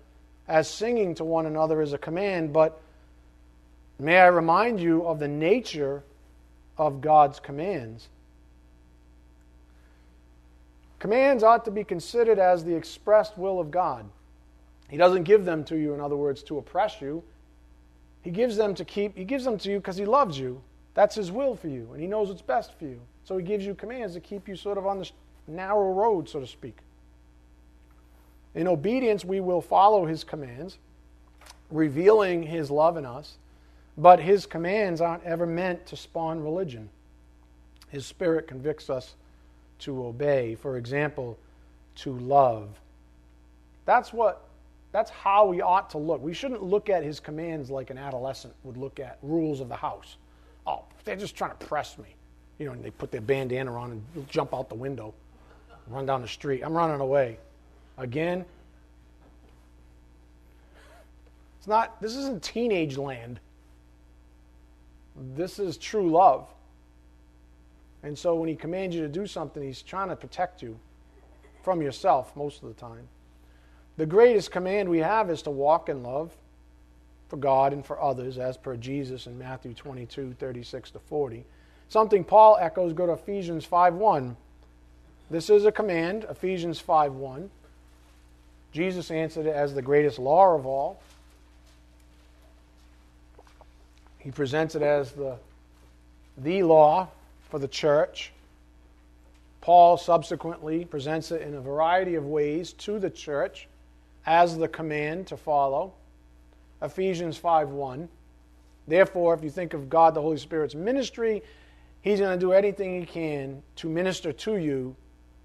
[0.52, 2.82] as singing to one another is a command, but
[3.98, 6.04] may I remind you of the nature
[6.78, 8.10] of God's commands.
[11.00, 14.06] Commands ought to be considered as the expressed will of God.
[14.90, 17.24] He doesn't give them to you, in other words, to oppress you.
[18.22, 20.62] He gives them to keep, he gives them to you because he loves you.
[20.96, 23.00] That's his will for you, and he knows what's best for you.
[23.24, 25.10] So he gives you commands to keep you sort of on the
[25.48, 26.78] narrow road, so to speak.
[28.54, 30.78] In obedience, we will follow his commands,
[31.70, 33.38] revealing his love in us,
[33.98, 36.90] but his commands aren't ever meant to spawn religion.
[37.90, 39.16] His spirit convicts us
[39.80, 41.38] to obey, for example,
[41.96, 42.70] to love.
[43.86, 44.48] That's what
[44.92, 46.22] that's how we ought to look.
[46.22, 49.76] We shouldn't look at his commands like an adolescent would look at rules of the
[49.76, 50.18] house.
[50.68, 52.16] Oh, they're just trying to press me.
[52.60, 55.14] You know, and they put their bandana on and jump out the window,
[55.88, 56.62] run down the street.
[56.62, 57.38] I'm running away.
[58.02, 58.46] Again,
[61.60, 63.40] it's not, this isn't teenage land.
[65.36, 66.48] This is true love.
[68.02, 70.80] And so when he commands you to do something, he's trying to protect you
[71.62, 73.08] from yourself most of the time.
[73.98, 76.32] The greatest command we have is to walk in love
[77.30, 81.46] for God and for others, as per Jesus in Matthew 22, 36 to 40.
[81.88, 84.36] Something Paul echoes, go to Ephesians 5 1.
[85.30, 87.52] This is a command, Ephesians 5 1.
[88.72, 91.02] Jesus answered it as the greatest law of all.
[94.20, 95.38] He presents it as the,
[96.38, 97.10] the law
[97.50, 98.32] for the church.
[99.62, 103.68] Paul subsequently presents it in a variety of ways to the church
[104.26, 105.94] as the command to follow.
[106.82, 108.08] Ephesians 5:1.
[108.88, 111.44] Therefore, if you think of God the Holy Spirit's ministry,
[112.02, 114.96] he's going to do anything he can to minister to you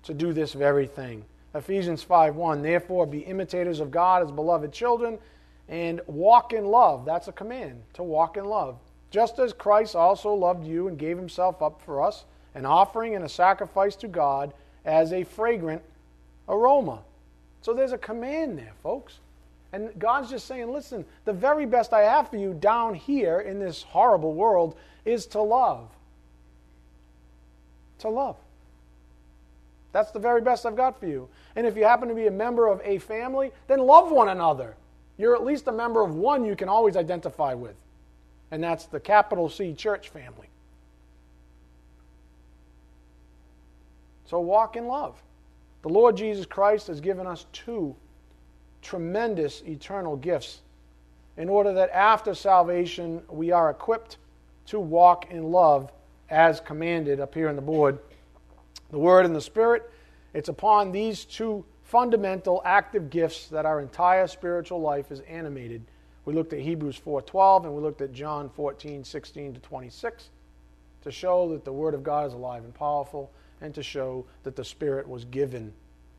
[0.05, 1.25] to do this very thing.
[1.57, 2.63] Ephesians 5:1.
[2.63, 5.19] Therefore, be imitators of God as beloved children
[5.69, 7.05] and walk in love.
[7.05, 8.79] That's a command to walk in love.
[9.11, 13.25] Just as Christ also loved you and gave himself up for us, an offering and
[13.25, 14.53] a sacrifice to God
[14.85, 15.83] as a fragrant
[16.49, 17.03] aroma.
[17.63, 19.19] So there's a command there, folks.
[19.73, 23.59] And God's just saying, listen, the very best I have for you down here in
[23.59, 25.89] this horrible world is to love.
[27.99, 28.37] To love.
[29.97, 31.27] That's the very best I've got for you.
[31.57, 34.77] And if you happen to be a member of a family, then love one another.
[35.17, 37.77] You're at least a member of one you can always identify with.
[38.51, 40.51] And that's the capital C church family.
[44.27, 45.15] So walk in love.
[45.81, 47.97] The Lord Jesus Christ has given us two
[48.83, 50.61] tremendous eternal gifts
[51.39, 54.19] in order that after salvation we are equipped
[54.67, 55.91] to walk in love
[56.29, 57.99] as commanded up here in the board.
[58.91, 59.91] The Word and the Spirit,
[60.33, 65.83] it's upon these two fundamental active gifts that our entire spiritual life is animated.
[66.25, 70.31] We looked at Hebrews 4:12 and we looked at John 14:16 to 26
[71.03, 73.31] to show that the word of God is alive and powerful
[73.61, 75.73] and to show that the Spirit was given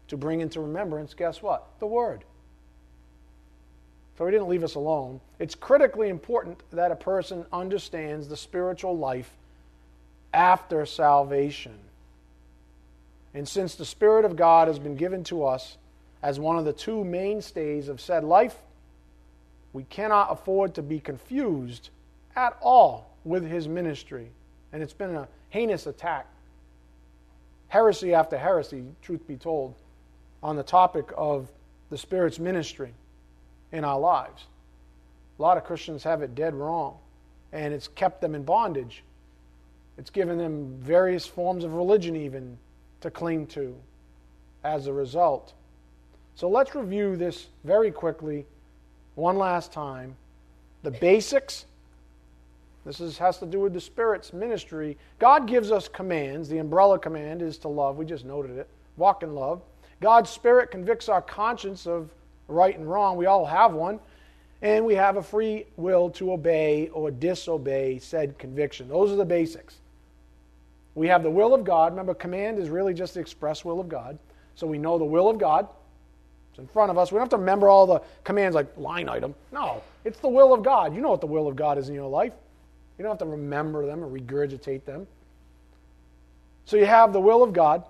[0.07, 1.67] to bring into remembrance, guess what?
[1.79, 2.23] The Word.
[4.17, 5.21] So he didn't leave us alone.
[5.37, 9.37] It's critically important that a person understands the spiritual life
[10.33, 11.77] after salvation.
[13.37, 15.77] And since the Spirit of God has been given to us
[16.23, 18.57] as one of the two mainstays of said life,
[19.73, 21.91] we cannot afford to be confused
[22.35, 24.31] at all with his ministry.
[24.73, 26.25] And it's been a heinous attack
[27.67, 29.75] heresy after heresy, truth be told,
[30.41, 31.47] on the topic of
[31.91, 32.91] the Spirit's ministry
[33.71, 34.45] in our lives.
[35.37, 36.97] A lot of Christians have it dead wrong,
[37.53, 39.03] and it's kept them in bondage.
[39.95, 42.57] It's given them various forms of religion, even
[43.01, 43.75] to cling to
[44.63, 45.53] as a result.
[46.35, 48.45] So let's review this very quickly,
[49.15, 50.15] one last time.
[50.83, 51.65] The basics
[52.85, 54.97] this is, has to do with the Spirit's ministry.
[55.19, 56.47] God gives us commands.
[56.47, 57.97] The umbrella command is to love.
[57.97, 58.69] We just noted it.
[58.95, 59.61] Walk in love.
[59.99, 62.09] God's Spirit convicts our conscience of
[62.47, 63.17] right and wrong.
[63.17, 63.99] We all have one.
[64.61, 68.87] and we have a free will to obey or disobey said conviction.
[68.87, 69.75] Those are the basics.
[70.97, 71.91] We have the will of God.
[71.91, 74.17] Remember, command is really just the express will of God.
[74.55, 75.67] So we know the will of God.
[76.49, 77.11] It's in front of us.
[77.11, 79.35] We don't have to remember all the commands like line item.
[79.51, 80.95] No, it's the will of God.
[80.95, 82.33] You know what the will of God is in your life.
[82.97, 85.05] You don't have to remember them or regurgitate them.
[86.65, 87.83] So you have the will of God.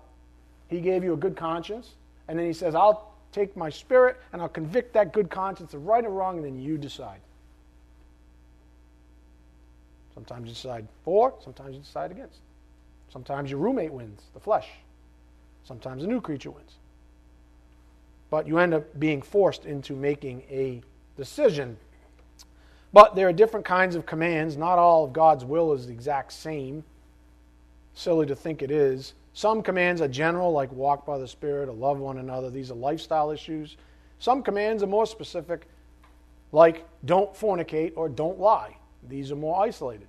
[0.67, 1.91] He gave you a good conscience.
[2.27, 5.85] And then he says, I'll take my spirit and I'll convict that good conscience of
[5.85, 7.21] right or wrong, and then you decide.
[10.13, 12.39] Sometimes you decide for, sometimes you decide against.
[13.09, 14.67] Sometimes your roommate wins, the flesh.
[15.63, 16.73] Sometimes a new creature wins.
[18.29, 20.81] But you end up being forced into making a
[21.15, 21.77] decision.
[22.93, 24.57] But there are different kinds of commands.
[24.57, 26.83] Not all of God's will is the exact same.
[27.93, 29.13] Silly to think it is.
[29.33, 32.49] Some commands are general, like walk by the Spirit or love one another.
[32.49, 33.77] These are lifestyle issues.
[34.19, 35.67] Some commands are more specific,
[36.51, 38.75] like don't fornicate or don't lie.
[39.07, 40.07] These are more isolated.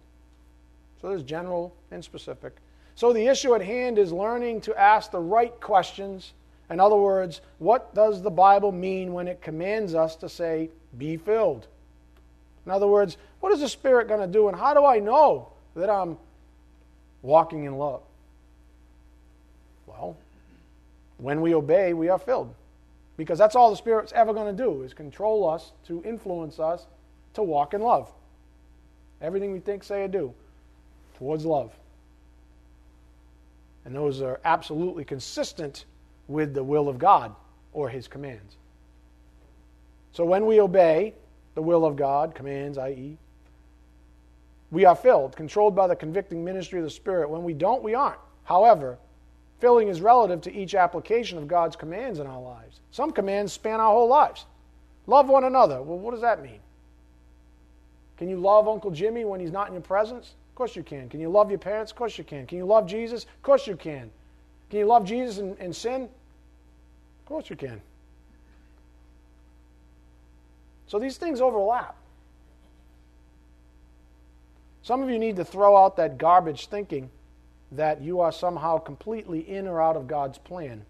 [1.01, 2.57] So there's general and specific.
[2.99, 6.32] So the issue at hand is learning to ask the right questions.
[6.68, 11.16] In other words, what does the Bible mean when it commands us to say, be
[11.16, 11.68] filled?
[12.66, 15.46] In other words, what is the Spirit going to do, and how do I know
[15.76, 16.16] that I'm
[17.22, 18.03] walking in love?
[19.86, 20.16] Well,
[21.18, 22.53] when we obey, we are filled.
[23.16, 26.88] Because that's all the Spirit's ever going to do is control us, to influence us,
[27.34, 28.11] to walk in love.
[29.22, 30.34] Everything we think, say, or do
[31.16, 31.72] towards love.
[33.84, 35.84] And those are absolutely consistent
[36.26, 37.34] with the will of God
[37.72, 38.56] or His commands.
[40.12, 41.14] So when we obey
[41.54, 43.16] the will of God, commands, i.e.,
[44.70, 47.30] we are filled, controlled by the convicting ministry of the Spirit.
[47.30, 48.20] When we don't, we aren't.
[48.44, 48.98] However,
[49.58, 52.80] Filling is relative to each application of God's commands in our lives.
[52.92, 54.46] Some commands span our whole lives.
[55.06, 55.82] Love one another.
[55.82, 56.60] Well, what does that mean?
[58.18, 60.34] Can you love Uncle Jimmy when he's not in your presence?
[60.59, 61.09] Of course you can.
[61.09, 61.92] Can you love your parents?
[61.92, 62.44] Of course you can.
[62.44, 63.22] Can you love Jesus?
[63.22, 64.11] Of course you can.
[64.70, 66.02] Can you love Jesus and, and sin?
[66.02, 67.80] Of course you can.
[70.88, 71.94] So these things overlap.
[74.82, 77.09] Some of you need to throw out that garbage thinking
[77.70, 80.84] that you are somehow completely in or out of God's plan,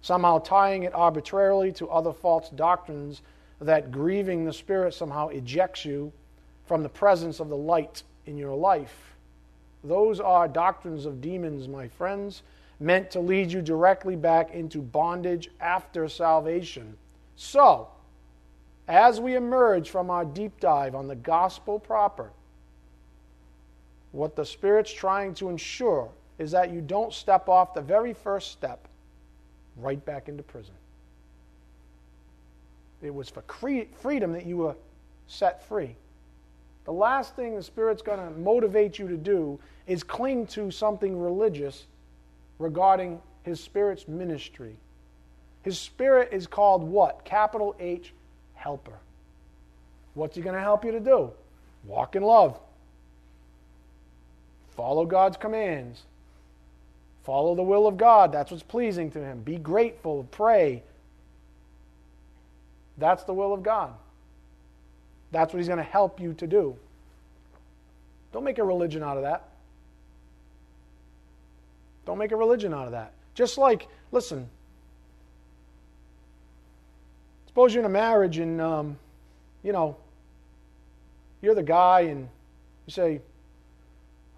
[0.00, 3.20] somehow tying it arbitrarily to other false doctrines
[3.60, 6.10] that grieving the Spirit somehow ejects you
[6.64, 9.14] from the presence of the light in your life.
[9.84, 12.42] Those are doctrines of demons, my friends,
[12.78, 16.96] meant to lead you directly back into bondage after salvation.
[17.36, 17.88] So,
[18.88, 22.30] as we emerge from our deep dive on the gospel proper,
[24.12, 28.52] what the Spirit's trying to ensure is that you don't step off the very first
[28.52, 28.86] step
[29.76, 30.74] right back into prison.
[33.00, 33.42] It was for
[34.00, 34.76] freedom that you were
[35.26, 35.96] set free.
[36.84, 41.18] The last thing the Spirit's going to motivate you to do is cling to something
[41.18, 41.86] religious
[42.58, 44.76] regarding His Spirit's ministry.
[45.62, 47.24] His Spirit is called what?
[47.24, 48.12] Capital H,
[48.54, 48.98] helper.
[50.14, 51.30] What's He going to help you to do?
[51.84, 52.58] Walk in love.
[54.76, 56.02] Follow God's commands.
[57.24, 58.32] Follow the will of God.
[58.32, 59.42] That's what's pleasing to Him.
[59.42, 60.26] Be grateful.
[60.30, 60.82] Pray.
[62.98, 63.92] That's the will of God.
[65.32, 66.76] That's what He's going to help you to do.
[68.32, 69.48] Don't make a religion out of that.
[72.06, 73.12] Don't make a religion out of that.
[73.34, 74.48] Just like, listen,
[77.46, 78.98] suppose you're in a marriage and, um,
[79.62, 79.96] you know,
[81.40, 82.28] you're the guy and
[82.86, 83.20] you say,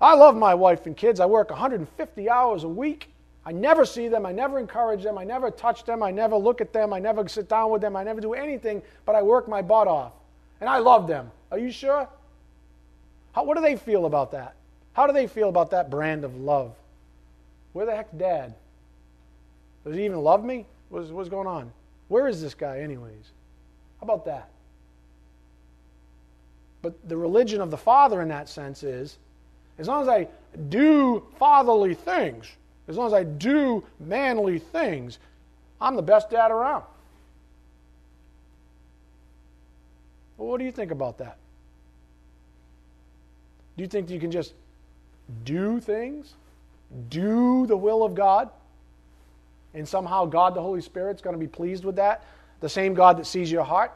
[0.01, 1.21] I love my wife and kids.
[1.21, 3.09] I work 150 hours a week.
[3.47, 4.27] I never see them.
[4.27, 5.19] I never encourage them.
[5.19, 6.03] I never touch them.
[6.03, 6.93] I never look at them.
[6.93, 7.95] I never sit down with them.
[7.95, 10.13] I never do anything, but I work my butt off.
[10.61, 11.31] And I love them.
[11.51, 12.09] Are you sure?
[13.33, 14.55] How, what do they feel about that?
[14.93, 16.75] How do they feel about that brand of love?
[17.73, 18.55] Where the heck's dad?
[19.85, 20.67] Does he even love me?
[20.89, 21.73] What's, what's going on?
[22.09, 23.33] Where is this guy, anyways?
[24.01, 24.49] How about that?
[26.83, 29.19] But the religion of the Father in that sense is
[29.79, 30.29] as long as I
[30.69, 32.47] do fatherly things,
[32.87, 35.19] as long as I do manly things,
[35.81, 36.85] I'm the best dad around.
[40.37, 41.37] Well, what do you think about that?
[43.77, 44.55] Do you think you can just
[45.45, 46.35] do things,
[47.09, 48.51] do the will of God,
[49.75, 52.25] and somehow God the Holy Spirit's going to be pleased with that?
[52.61, 53.93] The same God that sees your heart?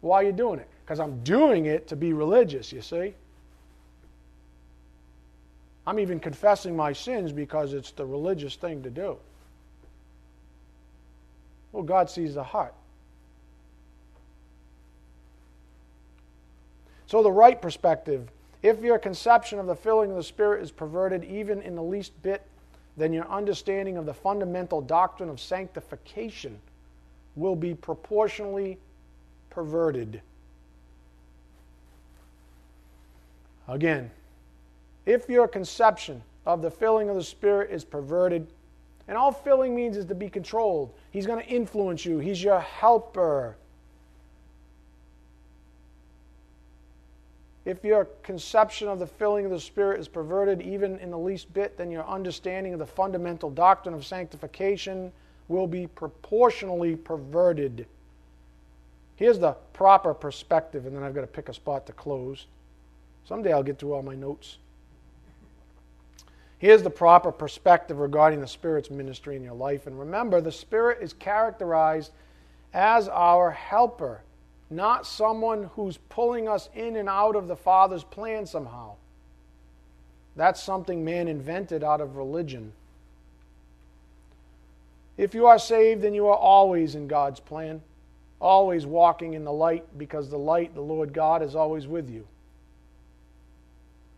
[0.00, 0.68] Why are you doing it?
[0.84, 3.14] Because I'm doing it to be religious, you see?
[5.86, 9.16] I'm even confessing my sins because it's the religious thing to do.
[11.72, 12.74] Well, God sees the heart.
[17.06, 18.28] So, the right perspective
[18.62, 22.20] if your conception of the filling of the Spirit is perverted even in the least
[22.22, 22.42] bit,
[22.96, 26.58] then your understanding of the fundamental doctrine of sanctification
[27.36, 28.78] will be proportionally
[29.50, 30.20] perverted.
[33.68, 34.10] Again,
[35.04, 38.46] if your conception of the filling of the Spirit is perverted,
[39.08, 42.60] and all filling means is to be controlled, He's going to influence you, He's your
[42.60, 43.56] helper.
[47.66, 51.52] If your conception of the filling of the Spirit is perverted even in the least
[51.52, 55.12] bit, then your understanding of the fundamental doctrine of sanctification
[55.48, 57.86] will be proportionally perverted.
[59.16, 62.46] Here's the proper perspective, and then I've got to pick a spot to close.
[63.24, 64.58] Someday I'll get through all my notes.
[66.58, 69.88] Here's the proper perspective regarding the Spirit's ministry in your life.
[69.88, 72.12] And remember, the Spirit is characterized
[72.72, 74.20] as our helper
[74.70, 78.94] not someone who's pulling us in and out of the Father's plan somehow.
[80.34, 82.72] That's something man invented out of religion.
[85.16, 87.80] If you are saved, then you are always in God's plan,
[88.40, 92.26] always walking in the light, because the light, the Lord God, is always with you.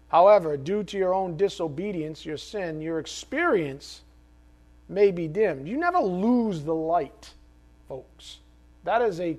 [0.09, 4.03] However, due to your own disobedience, your sin, your experience
[4.89, 5.69] may be dimmed.
[5.69, 7.35] You never lose the light,
[7.89, 8.39] folks.
[8.85, 9.37] That is a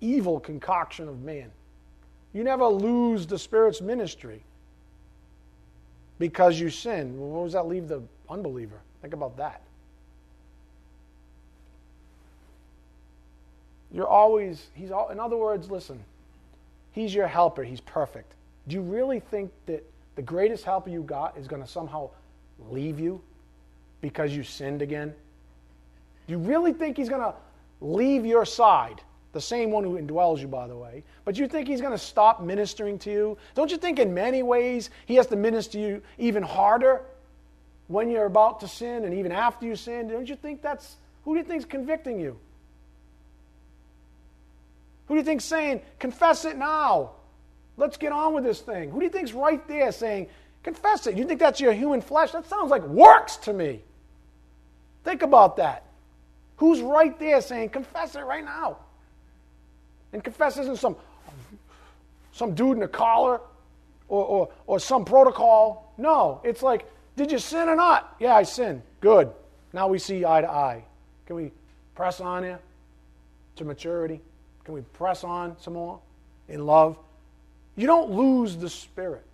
[0.00, 1.50] evil concoction of man.
[2.32, 4.42] You never lose the Spirit's ministry
[6.18, 7.18] because you sin.
[7.18, 8.80] Well, what does that leave the unbeliever?
[9.02, 9.62] Think about that.
[13.92, 15.98] You're always, he's all, in other words, listen,
[16.92, 18.34] he's your helper, he's perfect.
[18.68, 22.10] Do you really think that the greatest helper you got is going to somehow
[22.70, 23.20] leave you
[24.00, 25.12] because you sinned again?
[26.28, 27.34] Do you really think he's going to
[27.80, 29.00] leave your side
[29.32, 31.04] the same one who indwells you, by the way.
[31.24, 33.38] But you think he's going to stop ministering to you?
[33.54, 37.02] Don't you think in many ways he has to minister to you even harder
[37.86, 40.08] when you're about to sin and even after you sin?
[40.08, 42.38] Don't you think that's who do you think is convicting you?
[45.06, 47.12] Who do you think's saying, confess it now?
[47.76, 48.90] Let's get on with this thing.
[48.90, 50.28] Who do you think's right there saying,
[50.62, 51.16] confess it?
[51.16, 52.32] You think that's your human flesh?
[52.32, 53.80] That sounds like works to me.
[55.04, 55.84] Think about that.
[56.56, 58.78] Who's right there saying, confess it right now?
[60.12, 60.96] And confess isn't some,
[62.32, 63.40] some dude in a collar
[64.08, 65.92] or, or, or some protocol.
[65.96, 68.16] No, it's like, did you sin or not?
[68.18, 68.82] Yeah, I sinned.
[69.00, 69.30] Good.
[69.72, 70.84] Now we see eye to eye.
[71.26, 71.52] Can we
[71.94, 72.58] press on here
[73.56, 74.20] to maturity?
[74.64, 76.00] Can we press on some more
[76.48, 76.98] in love?
[77.76, 79.24] You don't lose the Spirit,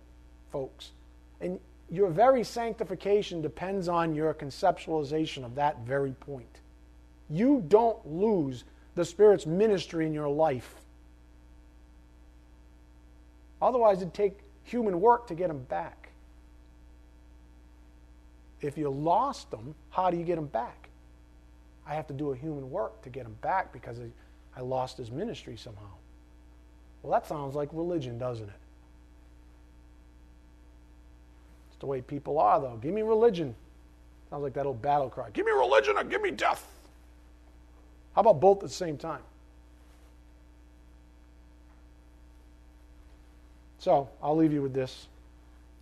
[0.51, 0.91] folks.
[1.41, 1.59] And
[1.89, 6.59] your very sanctification depends on your conceptualization of that very point.
[7.29, 8.63] You don't lose
[8.97, 10.73] the Spirit's ministry in your life.
[13.61, 16.09] Otherwise, it'd take human work to get them back.
[18.59, 20.89] If you lost them, how do you get them back?
[21.87, 23.99] I have to do a human work to get them back because
[24.55, 25.93] I lost his ministry somehow.
[27.03, 28.61] Well, that sounds like religion, doesn't it?
[31.69, 32.77] It's the way people are, though.
[32.81, 33.53] Give me religion.
[34.31, 35.29] Sounds like that old battle cry.
[35.29, 36.76] Give me religion or give me death.
[38.17, 39.21] How about both at the same time?
[43.77, 45.05] So I'll leave you with this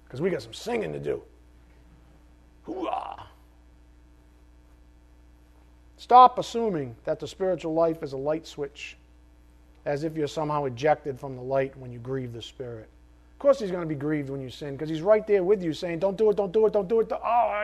[0.04, 1.22] because we got some singing to do.
[2.68, 3.24] Hooah!
[5.96, 8.98] Stop assuming that the spiritual life is a light switch,
[9.86, 12.90] as if you're somehow ejected from the light when you grieve the Spirit.
[13.32, 15.64] Of course, He's going to be grieved when you sin because He's right there with
[15.64, 17.10] you saying, Don't do it, don't do it, don't do it.
[17.14, 17.64] Oh,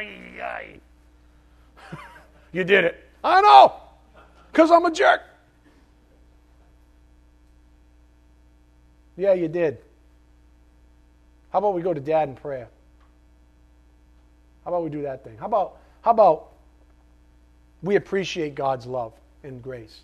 [2.54, 3.06] you did it.
[3.22, 3.81] I know.
[4.52, 5.22] Because I'm a jerk.
[9.18, 9.78] Yeah, you did.
[11.52, 12.68] How about we go to dad in prayer?
[14.64, 15.38] How about we do that thing?
[15.38, 16.50] How about, how about
[17.82, 19.14] we appreciate God's love
[19.44, 20.02] and grace?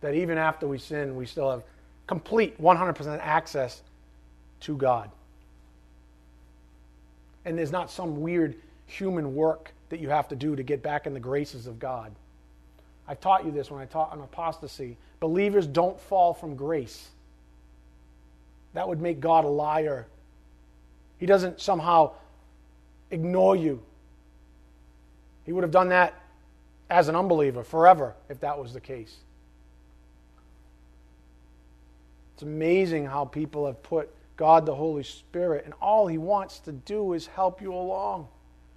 [0.00, 1.62] That even after we sin, we still have
[2.06, 3.82] complete 100% access
[4.60, 5.10] to God.
[7.44, 8.56] And there's not some weird
[8.86, 12.12] human work that you have to do to get back in the graces of God.
[13.06, 14.96] I've taught you this when I taught on apostasy.
[15.20, 17.08] Believers don't fall from grace.
[18.72, 20.06] That would make God a liar.
[21.18, 22.12] He doesn't somehow
[23.10, 23.82] ignore you.
[25.44, 26.14] He would have done that
[26.90, 29.16] as an unbeliever forever if that was the case.
[32.34, 36.72] It's amazing how people have put God the Holy Spirit, and all He wants to
[36.72, 38.26] do is help you along.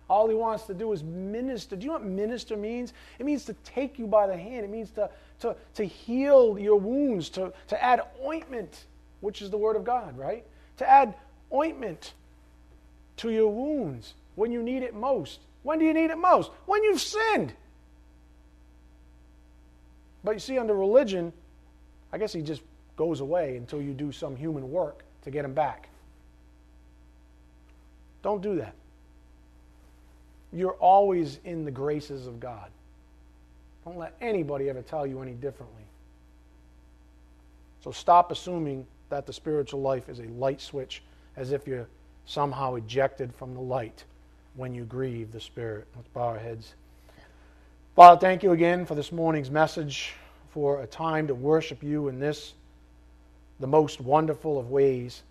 [0.09, 1.75] All he wants to do is minister.
[1.75, 2.93] Do you know what minister means?
[3.19, 5.09] It means to take you by the hand, it means to,
[5.41, 8.85] to, to heal your wounds, to, to add ointment
[9.21, 10.45] which is the Word of God, right?
[10.77, 11.15] To add
[11.53, 12.13] ointment
[13.17, 15.39] to your wounds when you need it most.
[15.63, 16.51] When do you need it most?
[16.65, 17.53] When you've sinned.
[20.23, 21.33] But you see, under religion,
[22.11, 22.61] I guess he just
[22.95, 25.89] goes away until you do some human work to get him back.
[28.23, 28.73] Don't do that.
[30.53, 32.69] You're always in the graces of God.
[33.85, 35.83] Don't let anybody ever tell you any differently.
[37.83, 41.01] So stop assuming that the spiritual life is a light switch
[41.35, 41.87] as if you're
[42.25, 44.03] somehow ejected from the light
[44.55, 45.87] when you grieve the Spirit.
[45.95, 46.73] Let's bow our heads.
[47.95, 50.13] Father, thank you again for this morning's message,
[50.49, 52.53] for a time to worship you in this,
[53.59, 55.23] the most wonderful of ways.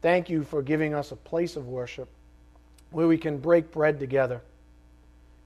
[0.00, 2.08] Thank you for giving us a place of worship
[2.90, 4.40] where we can break bread together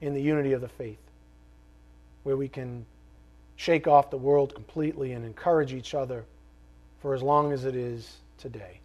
[0.01, 0.99] in the unity of the faith,
[2.23, 2.85] where we can
[3.55, 6.25] shake off the world completely and encourage each other
[7.01, 8.79] for as long as it is today.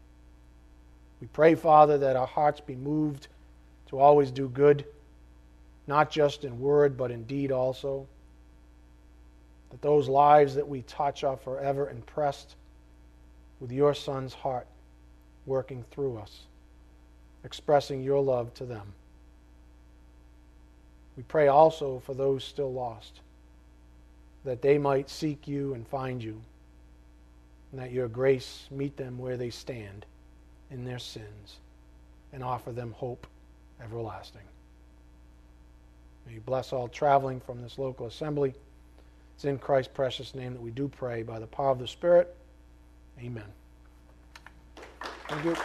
[1.20, 3.28] We pray, Father, that our hearts be moved
[3.88, 4.84] to always do good,
[5.86, 8.06] not just in word, but in deed also.
[9.70, 12.54] That those lives that we touch are forever impressed
[13.60, 14.66] with your Son's heart
[15.46, 16.40] working through us,
[17.44, 18.92] expressing your love to them.
[21.16, 23.20] We pray also for those still lost,
[24.44, 26.40] that they might seek you and find you,
[27.72, 30.06] and that your grace meet them where they stand
[30.70, 31.58] in their sins
[32.32, 33.26] and offer them hope
[33.82, 34.42] everlasting.
[36.26, 38.54] May you bless all traveling from this local assembly.
[39.34, 42.34] It's in Christ's precious name that we do pray by the power of the Spirit.
[43.20, 43.44] Amen.
[45.28, 45.56] Thank you.